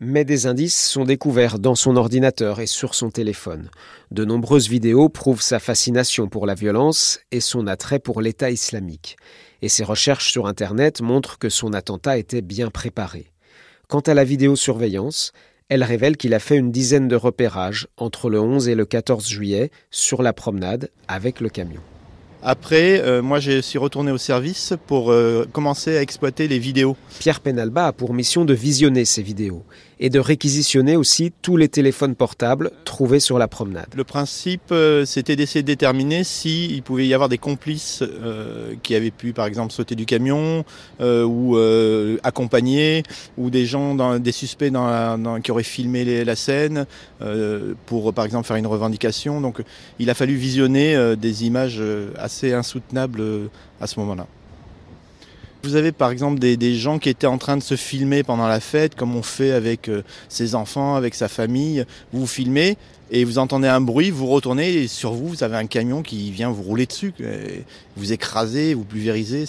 Mais 0.00 0.24
des 0.24 0.46
indices 0.48 0.88
sont 0.88 1.04
découverts 1.04 1.60
dans 1.60 1.76
son 1.76 1.94
ordinateur 1.94 2.58
et 2.58 2.66
sur 2.66 2.96
son 2.96 3.10
téléphone. 3.10 3.70
De 4.10 4.24
nombreuses 4.24 4.68
vidéos 4.68 5.08
prouvent 5.08 5.42
sa 5.42 5.60
fascination 5.60 6.26
pour 6.26 6.46
la 6.46 6.54
violence 6.54 7.20
et 7.30 7.40
son 7.40 7.68
attrait 7.68 8.00
pour 8.00 8.22
l'État 8.22 8.50
islamique 8.50 9.18
et 9.62 9.68
ses 9.68 9.84
recherches 9.84 10.30
sur 10.30 10.46
Internet 10.46 11.00
montrent 11.00 11.38
que 11.38 11.48
son 11.48 11.72
attentat 11.72 12.18
était 12.18 12.42
bien 12.42 12.70
préparé. 12.70 13.26
Quant 13.88 14.00
à 14.00 14.14
la 14.14 14.24
vidéosurveillance, 14.24 15.32
Elle 15.72 15.84
révèle 15.84 16.16
qu'il 16.16 16.34
a 16.34 16.40
fait 16.40 16.56
une 16.56 16.72
dizaine 16.72 17.06
de 17.06 17.14
repérages 17.14 17.86
entre 17.96 18.28
le 18.28 18.40
11 18.40 18.68
et 18.68 18.74
le 18.74 18.84
14 18.84 19.28
juillet 19.28 19.70
sur 19.92 20.20
la 20.20 20.32
promenade 20.32 20.90
avec 21.06 21.40
le 21.40 21.48
camion. 21.48 21.80
Après, 22.42 23.00
euh, 23.00 23.22
moi, 23.22 23.38
je 23.38 23.60
suis 23.60 23.78
retourné 23.78 24.10
au 24.10 24.18
service 24.18 24.72
pour 24.88 25.12
euh, 25.12 25.46
commencer 25.52 25.96
à 25.96 26.02
exploiter 26.02 26.48
les 26.48 26.58
vidéos. 26.58 26.96
Pierre 27.20 27.38
Penalba 27.38 27.86
a 27.86 27.92
pour 27.92 28.14
mission 28.14 28.44
de 28.44 28.52
visionner 28.52 29.04
ces 29.04 29.22
vidéos 29.22 29.62
et 30.00 30.10
de 30.10 30.18
réquisitionner 30.18 30.96
aussi 30.96 31.32
tous 31.42 31.56
les 31.56 31.68
téléphones 31.68 32.14
portables 32.14 32.72
trouvés 32.84 33.20
sur 33.20 33.38
la 33.38 33.46
promenade. 33.46 33.86
Le 33.94 34.04
principe, 34.04 34.72
euh, 34.72 35.04
c'était 35.04 35.36
d'essayer 35.36 35.62
de 35.62 35.66
déterminer 35.66 36.24
s'il 36.24 36.82
pouvait 36.82 37.06
y 37.06 37.14
avoir 37.14 37.28
des 37.28 37.38
complices 37.38 38.02
qui 38.82 38.94
avaient 38.94 39.10
pu, 39.10 39.32
par 39.32 39.46
exemple, 39.46 39.72
sauter 39.72 39.94
du 39.94 40.06
camion 40.06 40.64
ou 41.00 41.56
accompagner, 42.22 43.02
ou 43.36 43.50
des 43.50 43.66
gens, 43.66 43.94
dans, 43.94 44.18
des 44.18 44.32
suspects 44.32 44.70
dans 44.70 45.40
qui 45.42 45.50
auraient 45.50 45.62
filmé 45.62 46.24
la 46.24 46.36
scène 46.36 46.86
pour, 47.86 48.12
par 48.12 48.24
exemple, 48.24 48.46
faire 48.46 48.56
une 48.56 48.66
revendication. 48.66 49.40
Donc, 49.40 49.62
il 49.98 50.10
a 50.10 50.14
fallu 50.14 50.34
visionner 50.34 51.16
des 51.16 51.44
images 51.44 51.82
assez 52.16 52.52
insoutenable 52.52 53.20
euh, 53.20 53.46
à 53.80 53.86
ce 53.86 53.98
moment-là. 54.00 54.26
Vous 55.62 55.76
avez 55.76 55.92
par 55.92 56.10
exemple 56.10 56.38
des, 56.38 56.74
gens 56.74 56.98
qui 56.98 57.08
étaient 57.10 57.26
en 57.26 57.38
train 57.38 57.56
de 57.56 57.62
se 57.62 57.76
filmer 57.76 58.22
pendant 58.22 58.48
la 58.48 58.60
fête, 58.60 58.94
comme 58.94 59.14
on 59.14 59.22
fait 59.22 59.52
avec 59.52 59.88
euh, 59.88 60.02
ses 60.28 60.54
enfants, 60.54 60.94
avec 60.94 61.14
sa 61.14 61.28
famille. 61.28 61.84
Vous 62.12 62.20
vous 62.20 62.26
filmez 62.26 62.78
et 63.10 63.24
vous 63.24 63.38
entendez 63.38 63.68
un 63.68 63.80
bruit, 63.80 64.10
vous 64.10 64.26
retournez 64.26 64.72
et 64.72 64.88
sur 64.88 65.12
vous, 65.12 65.28
vous 65.28 65.42
avez 65.42 65.56
un 65.56 65.66
camion 65.66 66.02
qui 66.02 66.30
vient 66.30 66.50
vous 66.50 66.62
rouler 66.62 66.86
dessus, 66.86 67.12
vous 67.96 68.12
écraser, 68.12 68.72
vous 68.72 68.84
pulvérisez. 68.84 69.44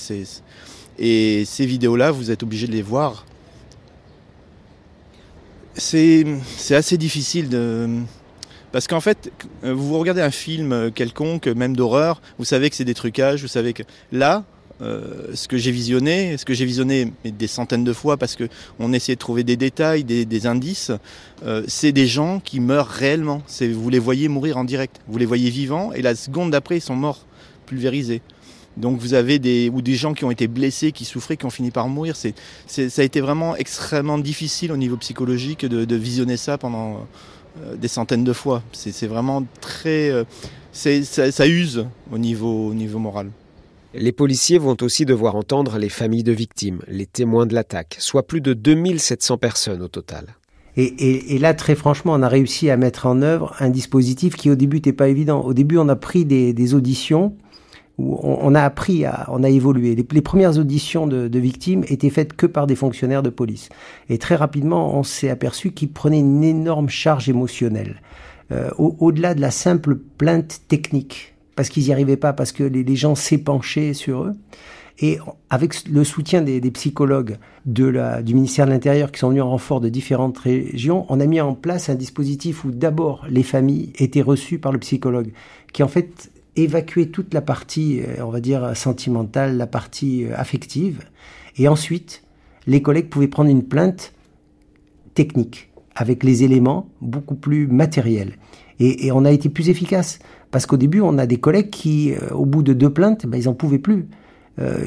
Et 0.97 1.45
ces 1.45 1.65
vidéos-là, 1.65 2.11
vous 2.11 2.31
êtes 2.31 2.43
obligé 2.43 2.67
de 2.67 2.71
les 2.71 2.81
voir. 2.81 3.25
C'est 5.75 6.25
assez 6.71 6.97
difficile 6.97 7.49
de, 7.49 8.01
parce 8.71 8.87
qu'en 8.87 9.01
fait, 9.01 9.31
euh, 9.63 9.73
vous 9.73 9.97
regardez 9.99 10.21
un 10.21 10.31
film 10.31 10.71
euh, 10.71 10.89
quelconque, 10.91 11.47
même 11.47 11.75
d'horreur, 11.75 12.21
vous 12.37 12.45
savez 12.45 12.69
que 12.69 12.75
c'est 12.75 12.85
des 12.85 12.93
trucages, 12.93 13.41
vous 13.41 13.47
savez 13.47 13.73
que 13.73 13.83
là, 14.11 14.45
euh, 14.81 15.27
ce 15.33 15.47
que 15.47 15.57
j'ai 15.57 15.71
visionné, 15.71 16.37
ce 16.37 16.45
que 16.45 16.53
j'ai 16.53 16.65
visionné 16.65 17.11
des 17.23 17.47
centaines 17.47 17.83
de 17.83 17.93
fois 17.93 18.17
parce 18.17 18.35
que 18.35 18.47
on 18.79 18.93
essayait 18.93 19.15
de 19.15 19.19
trouver 19.19 19.43
des 19.43 19.57
détails, 19.57 20.03
des, 20.03 20.47
indices, 20.47 20.91
c'est 21.67 21.91
des 21.91 22.07
gens 22.07 22.39
qui 22.39 22.59
meurent 22.59 22.87
réellement. 22.87 23.41
Vous 23.73 23.89
les 23.89 23.99
voyez 23.99 24.27
mourir 24.27 24.57
en 24.57 24.63
direct, 24.63 25.01
vous 25.07 25.17
les 25.17 25.25
voyez 25.25 25.49
vivants 25.49 25.91
et 25.93 26.01
la 26.01 26.15
seconde 26.15 26.51
d'après 26.51 26.77
ils 26.77 26.81
sont 26.81 26.95
morts, 26.95 27.25
pulvérisés. 27.65 28.21
Donc 28.77 28.99
vous 28.99 29.13
avez 29.13 29.37
des 29.37 29.69
ou 29.69 29.81
des 29.81 29.95
gens 29.95 30.13
qui 30.13 30.23
ont 30.25 30.31
été 30.31 30.47
blessés, 30.47 30.91
qui 30.91 31.05
souffraient, 31.05 31.37
qui 31.37 31.45
ont 31.45 31.51
fini 31.51 31.71
par 31.71 31.87
mourir. 31.87 32.15
C'est, 32.15 32.33
ça 32.67 33.01
a 33.01 33.05
été 33.05 33.21
vraiment 33.21 33.55
extrêmement 33.55 34.17
difficile 34.17 34.71
au 34.71 34.77
niveau 34.77 34.97
psychologique 34.97 35.65
de, 35.65 35.85
de 35.85 35.95
visionner 35.95 36.37
ça 36.37 36.57
pendant 36.57 37.05
euh, 37.59 37.75
des 37.75 37.89
centaines 37.89 38.23
de 38.23 38.33
fois. 38.33 38.63
C'est 38.71 39.07
vraiment 39.07 39.45
très... 39.59 40.09
Euh, 40.09 40.23
ça, 40.71 41.47
use 41.47 41.85
au 42.11 42.17
niveau, 42.17 42.69
au 42.69 42.73
niveau 42.73 42.97
moral. 42.97 43.29
Les 43.93 44.11
policiers 44.11 44.57
vont 44.57 44.77
aussi 44.81 45.05
devoir 45.05 45.35
entendre 45.35 45.77
les 45.77 45.89
familles 45.89 46.23
de 46.23 46.31
victimes, 46.31 46.79
les 46.87 47.05
témoins 47.05 47.45
de 47.45 47.53
l'attaque, 47.53 47.97
soit 47.99 48.25
plus 48.25 48.41
de 48.41 48.53
2700 48.53 49.37
personnes 49.37 49.81
au 49.81 49.87
total. 49.87 50.35
Et, 50.77 51.37
là, 51.37 51.53
très 51.53 51.75
franchement, 51.75 52.13
on 52.15 52.21
a 52.21 52.29
réussi 52.29 52.69
à 52.69 52.77
mettre 52.77 53.05
en 53.05 53.21
œuvre 53.21 53.53
un 53.59 53.69
dispositif 53.69 54.37
qui 54.37 54.49
au 54.49 54.55
début 54.55 54.77
n'était 54.77 54.93
pas 54.93 55.09
évident. 55.09 55.41
Au 55.41 55.53
début, 55.53 55.77
on 55.77 55.89
a 55.89 55.97
pris 55.97 56.23
des 56.23 56.73
auditions 56.73 57.35
on, 57.97 58.55
a 58.55 58.61
appris, 58.61 59.05
à, 59.05 59.27
on 59.29 59.43
a 59.43 59.49
évolué. 59.49 59.95
Les, 59.95 60.21
premières 60.21 60.57
auditions 60.57 61.07
de, 61.07 61.39
victimes 61.39 61.83
étaient 61.87 62.09
faites 62.09 62.33
que 62.33 62.45
par 62.45 62.67
des 62.67 62.75
fonctionnaires 62.75 63.23
de 63.23 63.29
police. 63.29 63.69
Et 64.09 64.17
très 64.17 64.35
rapidement, 64.35 64.97
on 64.97 65.03
s'est 65.03 65.29
aperçu 65.29 65.71
qu'ils 65.71 65.91
prenaient 65.91 66.19
une 66.19 66.43
énorme 66.43 66.89
charge 66.89 67.29
émotionnelle. 67.29 68.01
Euh, 68.51 68.69
au-delà 68.77 69.33
de 69.33 69.41
la 69.41 69.51
simple 69.51 69.95
plainte 69.95 70.61
technique, 70.67 71.30
parce 71.55 71.69
qu'ils 71.69 71.83
n'y 71.83 71.91
arrivaient 71.91 72.17
pas, 72.17 72.33
parce 72.33 72.51
que 72.51 72.63
les, 72.63 72.95
gens 72.95 73.15
s'épanchaient 73.15 73.93
sur 73.93 74.23
eux. 74.23 74.33
Et 74.99 75.17
avec 75.49 75.87
le 75.87 76.03
soutien 76.03 76.41
des, 76.41 76.59
psychologues 76.71 77.37
du 77.65 78.33
ministère 78.33 78.65
de 78.65 78.71
l'Intérieur 78.71 79.11
qui 79.11 79.19
sont 79.19 79.29
venus 79.29 79.43
en 79.43 79.49
renfort 79.49 79.81
de 79.81 79.89
différentes 79.89 80.37
régions, 80.37 81.05
on 81.09 81.19
a 81.19 81.25
mis 81.25 81.41
en 81.41 81.55
place 81.55 81.89
un 81.89 81.95
dispositif 81.95 82.65
où 82.65 82.71
d'abord 82.71 83.25
les 83.29 83.43
familles 83.43 83.93
étaient 83.97 84.21
reçues 84.21 84.59
par 84.59 84.71
le 84.71 84.79
psychologue, 84.79 85.31
qui 85.73 85.83
en 85.83 85.87
fait 85.87 86.31
évacuer 86.55 87.09
toute 87.09 87.33
la 87.33 87.41
partie, 87.41 88.01
euh, 88.01 88.25
on 88.25 88.29
va 88.29 88.41
dire, 88.41 88.75
sentimentale, 88.75 89.57
la 89.57 89.67
partie 89.67 90.25
euh, 90.25 90.35
affective. 90.35 91.03
Et 91.57 91.67
ensuite, 91.67 92.23
les 92.67 92.81
collègues 92.81 93.09
pouvaient 93.09 93.27
prendre 93.27 93.49
une 93.49 93.63
plainte 93.63 94.13
technique, 95.13 95.69
avec 95.95 96.23
les 96.23 96.43
éléments 96.43 96.89
beaucoup 97.01 97.35
plus 97.35 97.67
matériels. 97.67 98.33
Et, 98.79 99.11
on 99.11 99.25
a 99.25 99.31
été 99.31 99.47
plus 99.49 99.69
efficace. 99.69 100.17
Parce 100.51 100.65
qu'au 100.65 100.77
début, 100.77 101.01
on 101.01 101.17
a 101.17 101.25
des 101.25 101.37
collègues 101.37 101.69
qui, 101.69 102.13
euh, 102.13 102.29
au 102.33 102.45
bout 102.45 102.61
de 102.63 102.73
deux 102.73 102.89
plaintes, 102.89 103.25
ben, 103.25 103.39
ils 103.39 103.45
n'en 103.45 103.53
pouvaient 103.53 103.79
plus. 103.79 104.07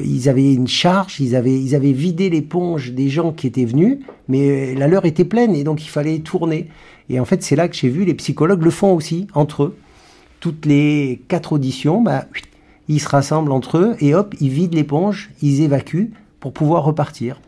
ils 0.01 0.29
avaient 0.29 0.53
une 0.53 0.69
charge, 0.69 1.19
ils 1.19 1.35
avaient, 1.35 1.59
ils 1.59 1.75
avaient 1.75 1.91
vidé 1.91 2.29
l'éponge 2.29 2.93
des 2.93 3.09
gens 3.09 3.33
qui 3.33 3.45
étaient 3.45 3.65
venus, 3.65 3.97
mais 4.29 4.73
la 4.73 4.87
leur 4.87 5.03
était 5.03 5.25
pleine 5.25 5.53
et 5.53 5.65
donc 5.65 5.83
il 5.83 5.89
fallait 5.89 6.19
tourner. 6.19 6.69
Et 7.09 7.19
en 7.19 7.25
fait, 7.25 7.43
c'est 7.43 7.57
là 7.57 7.67
que 7.67 7.75
j'ai 7.75 7.89
vu 7.89 8.05
les 8.05 8.13
psychologues 8.13 8.63
le 8.63 8.69
font 8.69 8.95
aussi 8.95 9.27
entre 9.33 9.63
eux 9.63 9.75
toutes 10.45 10.67
les 10.67 11.23
quatre 11.27 11.53
auditions, 11.53 12.03
bah, 12.03 12.25
ils 12.87 12.99
se 12.99 13.09
rassemblent 13.09 13.51
entre 13.51 13.79
eux 13.79 13.95
et 13.99 14.13
hop, 14.13 14.35
ils 14.39 14.49
vident 14.49 14.75
l'éponge, 14.75 15.31
ils 15.41 15.61
évacuent 15.61 16.11
pour 16.39 16.53
pouvoir 16.53 16.83
repartir. 16.83 17.41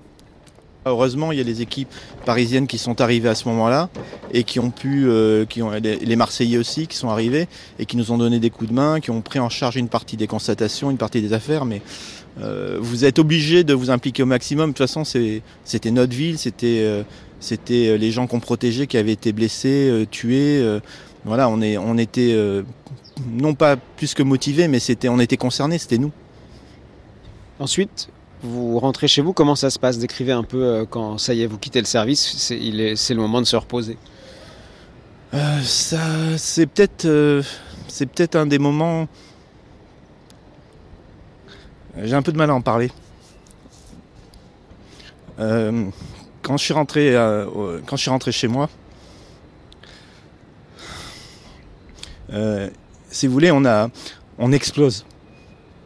Heureusement, 0.89 1.31
il 1.31 1.37
y 1.37 1.41
a 1.41 1.43
les 1.43 1.61
équipes 1.61 1.89
parisiennes 2.25 2.67
qui 2.67 2.77
sont 2.77 3.01
arrivées 3.01 3.29
à 3.29 3.35
ce 3.35 3.47
moment-là 3.49 3.89
et 4.33 4.43
qui 4.43 4.59
ont 4.59 4.71
pu, 4.71 5.07
euh, 5.07 5.45
qui 5.45 5.61
ont, 5.61 5.71
les 5.71 6.15
Marseillais 6.15 6.57
aussi 6.57 6.87
qui 6.87 6.97
sont 6.97 7.09
arrivés 7.09 7.47
et 7.79 7.85
qui 7.85 7.97
nous 7.97 8.11
ont 8.11 8.17
donné 8.17 8.39
des 8.39 8.49
coups 8.49 8.69
de 8.69 8.75
main, 8.75 8.99
qui 8.99 9.11
ont 9.11 9.21
pris 9.21 9.39
en 9.39 9.49
charge 9.49 9.77
une 9.77 9.89
partie 9.89 10.17
des 10.17 10.27
constatations, 10.27 10.91
une 10.91 10.97
partie 10.97 11.21
des 11.21 11.33
affaires. 11.33 11.65
Mais 11.65 11.81
euh, 12.41 12.77
vous 12.79 13.05
êtes 13.05 13.19
obligés 13.19 13.63
de 13.63 13.73
vous 13.73 13.89
impliquer 13.89 14.23
au 14.23 14.27
maximum. 14.27 14.71
De 14.71 14.75
toute 14.75 14.87
façon, 14.87 15.03
c'était 15.03 15.91
notre 15.91 16.15
ville, 16.15 16.37
c'était 16.37 16.83
euh, 16.83 17.97
les 17.97 18.11
gens 18.11 18.27
qu'on 18.27 18.39
protégeait 18.39 18.87
qui 18.87 18.97
avaient 18.97 19.13
été 19.13 19.31
blessés, 19.31 20.07
tués. 20.11 20.63
voilà, 21.25 21.49
on, 21.49 21.97
était 21.97 22.35
non 23.31 23.53
pas 23.53 23.75
plus 23.75 24.13
que 24.13 24.23
motivés, 24.23 24.67
mais 24.67 24.79
on 25.09 25.19
était 25.19 25.37
concernés, 25.37 25.77
c'était 25.77 25.97
nous. 25.97 26.11
Ensuite, 27.59 28.09
vous 28.43 28.79
rentrez 28.79 29.07
chez 29.07 29.21
vous, 29.21 29.33
comment 29.33 29.55
ça 29.55 29.69
se 29.69 29.79
passe? 29.79 29.97
Décrivez 29.97 30.31
un 30.31 30.43
peu 30.43 30.63
euh, 30.63 30.85
quand 30.85 31.17
ça 31.17 31.33
y 31.33 31.41
est, 31.41 31.47
vous 31.47 31.57
quittez 31.57 31.79
le 31.79 31.85
service, 31.85 32.37
c'est, 32.37 32.55
le 32.59 33.15
moment 33.15 33.41
de 33.41 33.45
se 33.45 33.55
reposer. 33.55 33.97
Euh, 35.33 35.61
ça, 35.61 36.37
c'est 36.37 36.67
peut-être, 36.67 37.05
euh, 37.05 37.41
c'est 37.87 38.05
peut-être 38.05 38.35
un 38.35 38.45
des 38.45 38.59
moments. 38.59 39.07
J'ai 42.01 42.13
un 42.13 42.21
peu 42.21 42.31
de 42.31 42.37
mal 42.37 42.51
à 42.51 42.53
en 42.53 42.61
parler. 42.61 42.91
quand 45.37 46.57
je 46.57 46.63
suis 46.63 46.73
rentré, 46.73 47.13
quand 47.87 47.95
je 47.95 48.01
suis 48.01 48.11
rentré 48.11 48.31
chez 48.31 48.47
moi, 48.47 48.69
si 53.09 53.25
vous 53.25 53.33
voulez, 53.33 53.49
on, 53.51 53.65
a, 53.65 53.89
on 54.37 54.51
explose. 54.51 55.05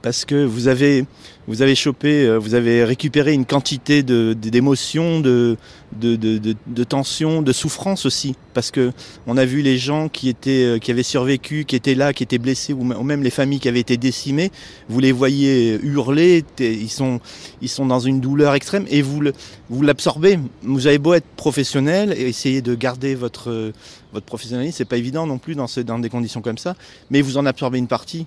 Parce 0.02 0.26
que 0.26 0.44
vous 0.44 0.68
avez, 0.68 1.06
vous 1.48 1.62
avez 1.62 1.76
chopé, 1.76 2.26
euh, 2.26 2.40
vous 2.40 2.56
avez 2.56 2.84
récupéré 2.84 3.34
une 3.34 3.46
quantité 3.46 4.02
d'émotions, 4.02 5.20
de, 5.20 5.58
de, 5.94 6.16
de, 6.16 6.56
de, 6.66 6.84
tensions, 6.84 7.44
de 7.44 7.52
souffrance 7.52 8.06
aussi. 8.08 8.36
Parce 8.56 8.72
que 8.72 8.92
on 9.28 9.38
a 9.38 9.46
vu 9.46 9.62
les 9.62 9.78
gens 9.78 10.10
qui 10.10 10.28
étaient, 10.28 10.64
euh, 10.64 10.80
qui 10.80 10.90
avaient 10.90 11.04
survécu, 11.04 11.66
qui 11.66 11.76
étaient 11.76 11.94
là, 11.94 12.14
qui 12.14 12.24
étaient 12.24 12.40
blessés, 12.40 12.74
ou 12.74 12.84
même 12.84 13.22
les 13.22 13.30
familles 13.30 13.60
qui 13.60 13.68
avaient 13.68 13.80
été 13.80 13.98
décimées. 13.98 14.52
Vous 14.90 15.00
les 15.00 15.12
voyez 15.12 15.80
hurler, 15.84 16.44
ils 16.60 16.90
sont, 16.90 17.20
ils 17.62 17.70
sont 17.70 17.86
dans 17.86 18.00
une 18.00 18.22
douleur 18.22 18.56
extrême, 18.56 18.86
et 18.90 19.04
vous, 19.04 19.22
vous 19.70 19.82
l'absorbez. 19.84 20.40
Vous 20.64 20.88
avez 20.88 20.98
beau 20.98 21.14
être 21.14 21.28
professionnel 21.36 22.14
et 22.18 22.28
essayer 22.28 22.64
de 22.64 22.74
garder 22.74 23.14
votre, 23.14 23.72
votre 24.14 24.26
professionnalisme, 24.26 24.78
c'est 24.78 24.86
pas 24.86 24.98
évident 24.98 25.28
non 25.28 25.38
plus 25.38 25.54
dans, 25.54 25.68
dans 25.86 26.00
des 26.00 26.10
conditions 26.10 26.42
comme 26.42 26.58
ça, 26.58 26.76
mais 27.12 27.22
vous 27.22 27.38
en 27.38 27.46
absorbez 27.46 27.78
une 27.78 27.88
partie. 27.88 28.26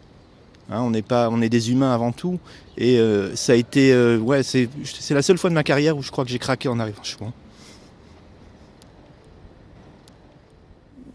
Hein, 0.71 0.81
on, 0.83 0.95
est 0.95 1.03
pas, 1.03 1.29
on 1.31 1.43
est 1.43 1.49
des 1.49 1.71
humains 1.71 1.93
avant 1.93 2.13
tout. 2.13 2.39
Et 2.79 2.99
euh, 2.99 3.35
ça 3.37 3.53
a 3.53 3.57
été. 3.57 3.93
Euh, 3.93 4.19
ouais, 4.19 4.43
c'est 4.43 4.69
la 5.11 5.23
seule 5.23 5.39
fois 5.39 5.51
de 5.51 5.55
ma 5.55 5.63
carrière 5.63 5.97
où 5.97 6.03
je 6.03 6.11
crois 6.11 6.25
que 6.25 6.31
j'ai 6.31 6.39
craqué 6.39 6.69
en 6.69 6.79
arrivant 6.81 7.03
chez 7.03 7.17
moi. 7.21 7.33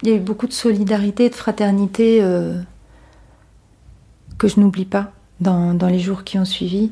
Il 0.04 0.10
y 0.10 0.14
a 0.14 0.16
eu 0.16 0.20
beaucoup 0.20 0.48
de 0.48 0.54
solidarité 0.54 1.26
et 1.26 1.30
de 1.30 1.36
fraternité 1.36 2.20
euh, 2.22 2.62
que 4.38 4.48
je 4.48 4.60
n'oublie 4.60 4.86
pas 4.86 5.12
dans, 5.42 5.74
dans, 5.74 5.88
les 5.88 6.00
jours 6.00 6.24
qui 6.24 6.40
ont 6.40 6.46
suivi. 6.46 6.92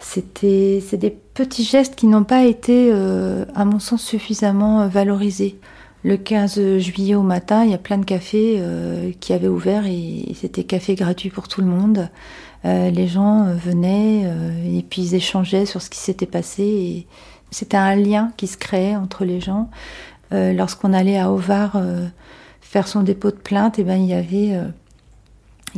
C'était 0.00 0.82
des 0.92 1.10
petits 1.10 1.64
gestes 1.64 1.94
qui 1.94 2.06
n'ont 2.06 2.24
pas 2.24 2.44
été, 2.44 2.90
à 2.92 3.64
mon 3.64 3.78
sens, 3.78 4.02
suffisamment 4.02 4.88
valorisés. 4.88 5.58
Le 6.04 6.16
15 6.16 6.78
juillet 6.78 7.16
au 7.16 7.22
matin, 7.22 7.64
il 7.64 7.72
y 7.72 7.74
a 7.74 7.78
plein 7.78 7.98
de 7.98 8.04
cafés 8.04 8.56
euh, 8.58 9.10
qui 9.18 9.32
avaient 9.32 9.48
ouvert 9.48 9.84
et, 9.86 10.32
c'était 10.34 10.62
café 10.62 10.94
gratuit 10.94 11.28
pour 11.28 11.48
tout 11.48 11.60
le 11.60 11.66
monde. 11.66 12.08
Euh, 12.64 12.90
les 12.90 13.08
gens 13.08 13.46
euh, 13.46 13.54
venaient 13.54 14.22
et 14.72 14.82
puis 14.88 15.02
ils 15.02 15.14
échangeaient 15.16 15.66
sur 15.66 15.82
ce 15.82 15.90
qui 15.90 15.98
s'était 15.98 16.26
passé 16.26 16.62
et 16.62 17.06
C'était 17.50 17.76
un 17.76 17.96
lien 17.96 18.32
qui 18.36 18.46
se 18.46 18.56
créait 18.56 18.94
entre 18.94 19.24
les 19.24 19.40
gens. 19.40 19.70
Lorsqu'on 20.30 20.92
allait 20.92 21.18
à 21.18 21.32
Ovar 21.32 21.80
faire 22.60 22.86
son 22.86 23.02
dépôt 23.02 23.30
de 23.30 23.36
plainte, 23.36 23.78
et 23.78 23.82
eh 23.82 23.84
ben, 23.84 23.96
il, 23.96 24.10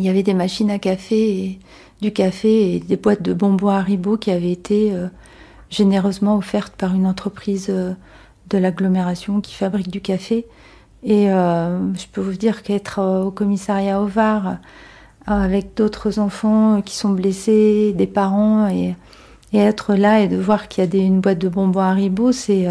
y 0.03 0.09
avait, 0.09 0.23
des 0.25 0.35
machines 0.35 0.73
à 0.73 0.81
café, 0.81 1.61
du 2.03 2.13
café 2.13 2.75
et 2.75 2.81
des 2.81 2.97
boîtes 2.97 3.23
de 3.23 3.33
bonbons 3.33 3.69
Haribo 3.69 4.17
qui 4.17 4.33
avaient 4.33 4.51
été 4.51 4.93
généreusement 5.71 6.37
offertes 6.37 6.75
par 6.75 6.97
une 6.97 7.07
entreprise 7.07 7.73
de 8.51 8.59
l'agglomération 8.59 9.41
qui 9.41 9.55
fabrique 9.55 9.91
du 9.91 10.01
café. 10.01 10.47
Et 11.03 11.29
je 11.29 12.07
peux 12.13 12.21
vous 12.21 12.35
dire 12.37 12.63
qu'être 12.63 13.01
au 13.01 13.31
commissariat 13.31 14.03
Ovar 14.03 14.59
avec 15.27 15.75
d'autres 15.75 16.19
enfants 16.19 16.83
qui 16.83 16.95
sont 16.95 17.11
blessés, 17.11 17.95
des 17.97 18.07
parents, 18.07 18.69
et, 18.69 18.97
être 19.55 19.95
là 19.95 20.21
et 20.21 20.29
de 20.29 20.37
voir 20.37 20.69
qu'il 20.69 20.85
y 20.85 20.87
a 20.87 20.89
des, 20.89 20.99
une 20.99 21.21
boîte 21.21 21.39
de 21.39 21.49
bonbons 21.49 21.81
Haribo, 21.81 22.33
c'est 22.33 22.69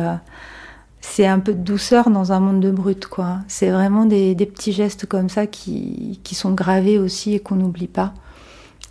c'est 1.01 1.25
un 1.25 1.39
peu 1.39 1.53
de 1.53 1.61
douceur 1.61 2.09
dans 2.09 2.31
un 2.31 2.39
monde 2.39 2.59
de 2.59 2.71
brut, 2.71 3.07
quoi. 3.07 3.39
C'est 3.47 3.69
vraiment 3.69 4.05
des, 4.05 4.35
petits 4.35 4.73
gestes 4.73 5.05
comme 5.05 5.29
ça 5.29 5.47
qui, 5.47 6.19
qui 6.23 6.35
sont 6.35 6.51
gravés 6.51 6.99
aussi 6.99 7.33
et 7.33 7.39
qu'on 7.39 7.55
n'oublie 7.55 7.87
pas. 7.87 8.13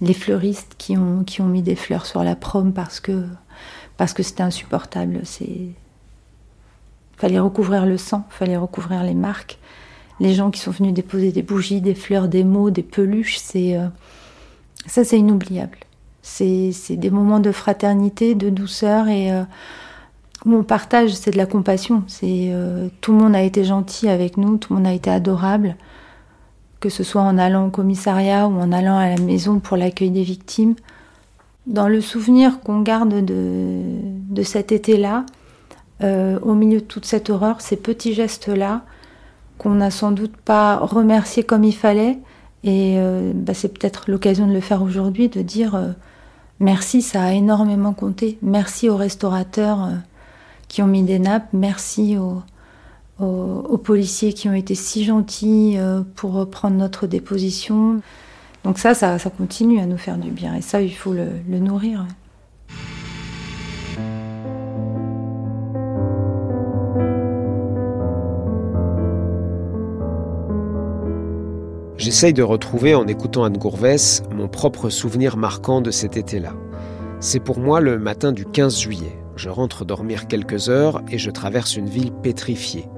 Les 0.00 0.14
fleuristes 0.14 0.74
qui 0.78 0.96
ont, 0.96 1.24
qui 1.24 1.42
ont 1.42 1.46
mis 1.46 1.62
des 1.62 1.76
fleurs 1.76 2.06
sur 2.06 2.24
la 2.24 2.36
prom 2.36 2.72
parce 2.72 3.00
que 3.00 3.24
parce 3.96 4.12
que 4.12 4.22
c'était 4.22 4.44
insupportable. 4.44 5.20
C'est 5.24 5.72
fallait 7.18 7.38
recouvrir 7.38 7.84
le 7.84 7.98
sang, 7.98 8.24
fallait 8.30 8.56
recouvrir 8.56 9.02
les 9.02 9.14
marques. 9.14 9.58
Les 10.20 10.34
gens 10.34 10.50
qui 10.50 10.60
sont 10.60 10.70
venus 10.70 10.94
déposer 10.94 11.30
des 11.32 11.42
bougies, 11.42 11.80
des 11.80 11.94
fleurs, 11.94 12.28
des 12.28 12.44
mots, 12.44 12.70
des 12.70 12.82
peluches, 12.82 13.38
c'est 13.38 13.76
euh, 13.76 13.88
ça, 14.86 15.04
c'est 15.04 15.18
inoubliable. 15.18 15.78
C'est 16.22 16.72
des 16.90 17.10
moments 17.10 17.40
de 17.40 17.52
fraternité, 17.52 18.34
de 18.34 18.50
douceur 18.50 19.08
et 19.08 19.32
euh, 19.32 19.44
mon 20.44 20.62
partage, 20.62 21.14
c'est 21.14 21.30
de 21.30 21.36
la 21.36 21.46
compassion. 21.46 22.04
C'est 22.06 22.48
euh, 22.50 22.88
tout 23.00 23.12
le 23.12 23.18
monde 23.18 23.34
a 23.34 23.42
été 23.42 23.64
gentil 23.64 24.08
avec 24.08 24.36
nous, 24.36 24.56
tout 24.56 24.72
le 24.72 24.78
monde 24.78 24.86
a 24.86 24.92
été 24.92 25.10
adorable, 25.10 25.76
que 26.80 26.90
ce 26.90 27.02
soit 27.02 27.22
en 27.22 27.38
allant 27.38 27.66
au 27.66 27.70
commissariat 27.70 28.46
ou 28.46 28.58
en 28.60 28.72
allant 28.72 28.98
à 28.98 29.08
la 29.08 29.20
maison 29.20 29.58
pour 29.58 29.76
l'accueil 29.76 30.10
des 30.10 30.22
victimes. 30.22 30.74
Dans 31.66 31.88
le 31.88 32.00
souvenir 32.00 32.60
qu'on 32.60 32.80
garde 32.80 33.24
de, 33.24 34.42
cet 34.42 34.72
été-là, 34.72 35.24
euh, 36.02 36.38
au 36.40 36.54
milieu 36.54 36.80
de 36.80 36.84
toute 36.84 37.04
cette 37.04 37.30
horreur, 37.30 37.60
ces 37.60 37.76
petits 37.76 38.14
gestes-là, 38.14 38.82
qu'on 39.58 39.74
n'a 39.74 39.90
sans 39.90 40.12
doute 40.12 40.36
pas 40.36 40.76
remerciés 40.76 41.42
comme 41.42 41.64
il 41.64 41.74
fallait, 41.74 42.18
et 42.64 42.96
euh, 42.98 43.32
bah, 43.34 43.54
c'est 43.54 43.76
peut-être 43.76 44.10
l'occasion 44.10 44.46
de 44.46 44.52
le 44.52 44.60
faire 44.60 44.82
aujourd'hui, 44.82 45.28
de 45.28 45.42
dire 45.42 45.94
merci, 46.60 47.02
ça 47.02 47.22
a 47.24 47.32
énormément 47.32 47.92
compté. 47.92 48.38
Merci 48.42 48.88
aux 48.88 48.96
restaurateurs 48.96 49.88
qui 50.68 50.82
ont 50.82 50.86
mis 50.86 51.02
des 51.02 51.18
nappes. 51.18 51.48
Merci 51.52 52.16
aux, 52.18 52.42
policiers 53.78 54.32
qui 54.32 54.48
ont 54.48 54.54
été 54.54 54.74
si 54.74 55.04
gentils 55.04 55.74
euh, 55.76 56.02
pour 56.14 56.48
prendre 56.48 56.76
notre 56.76 57.06
déposition. 57.06 58.00
Donc 58.64 58.78
ça, 58.78 58.94
ça, 58.94 59.18
continue 59.30 59.80
à 59.80 59.86
nous 59.86 59.98
faire 59.98 60.18
du 60.18 60.30
bien. 60.30 60.54
Et 60.54 60.62
ça, 60.62 60.80
il 60.80 60.94
faut 60.94 61.12
le 61.12 61.58
nourrir. 61.58 62.06
J'essaye 72.08 72.32
de 72.32 72.42
retrouver, 72.42 72.94
en 72.94 73.06
écoutant 73.06 73.44
Anne 73.44 73.58
Gourvès, 73.58 74.22
mon 74.34 74.48
propre 74.48 74.88
souvenir 74.88 75.36
marquant 75.36 75.82
de 75.82 75.90
cet 75.90 76.16
été-là. 76.16 76.54
C'est 77.20 77.38
pour 77.38 77.58
moi 77.58 77.82
le 77.82 77.98
matin 77.98 78.32
du 78.32 78.46
15 78.46 78.80
juillet. 78.80 79.18
Je 79.36 79.50
rentre 79.50 79.84
dormir 79.84 80.26
quelques 80.26 80.70
heures 80.70 81.02
et 81.10 81.18
je 81.18 81.30
traverse 81.30 81.76
une 81.76 81.90
ville 81.90 82.10
pétrifiée. 82.10 82.88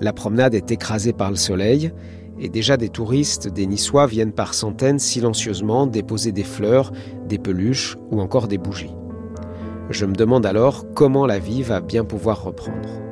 La 0.00 0.12
promenade 0.12 0.54
est 0.54 0.70
écrasée 0.70 1.12
par 1.12 1.30
le 1.30 1.36
soleil 1.36 1.90
et 2.38 2.48
déjà 2.48 2.76
des 2.76 2.90
touristes, 2.90 3.48
des 3.48 3.66
Niçois 3.66 4.06
viennent 4.06 4.30
par 4.30 4.54
centaines 4.54 5.00
silencieusement 5.00 5.88
déposer 5.88 6.30
des 6.30 6.44
fleurs, 6.44 6.92
des 7.26 7.38
peluches 7.38 7.96
ou 8.12 8.20
encore 8.20 8.46
des 8.46 8.58
bougies. 8.58 8.94
Je 9.90 10.06
me 10.06 10.14
demande 10.14 10.46
alors 10.46 10.84
comment 10.94 11.26
la 11.26 11.40
vie 11.40 11.64
va 11.64 11.80
bien 11.80 12.04
pouvoir 12.04 12.44
reprendre. 12.44 13.09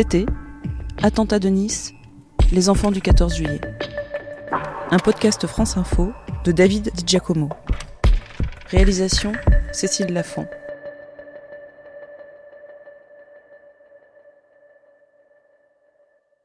C'était 0.00 0.24
Attentat 1.02 1.38
de 1.38 1.50
Nice, 1.50 1.92
les 2.52 2.70
enfants 2.70 2.90
du 2.90 3.02
14 3.02 3.36
juillet. 3.36 3.60
Un 4.90 4.96
podcast 4.96 5.46
France 5.46 5.76
Info 5.76 6.14
de 6.42 6.52
David 6.52 6.90
Di 6.94 7.04
Giacomo. 7.06 7.50
Réalisation 8.70 9.32
Cécile 9.72 10.14
Lafont. 10.14 10.46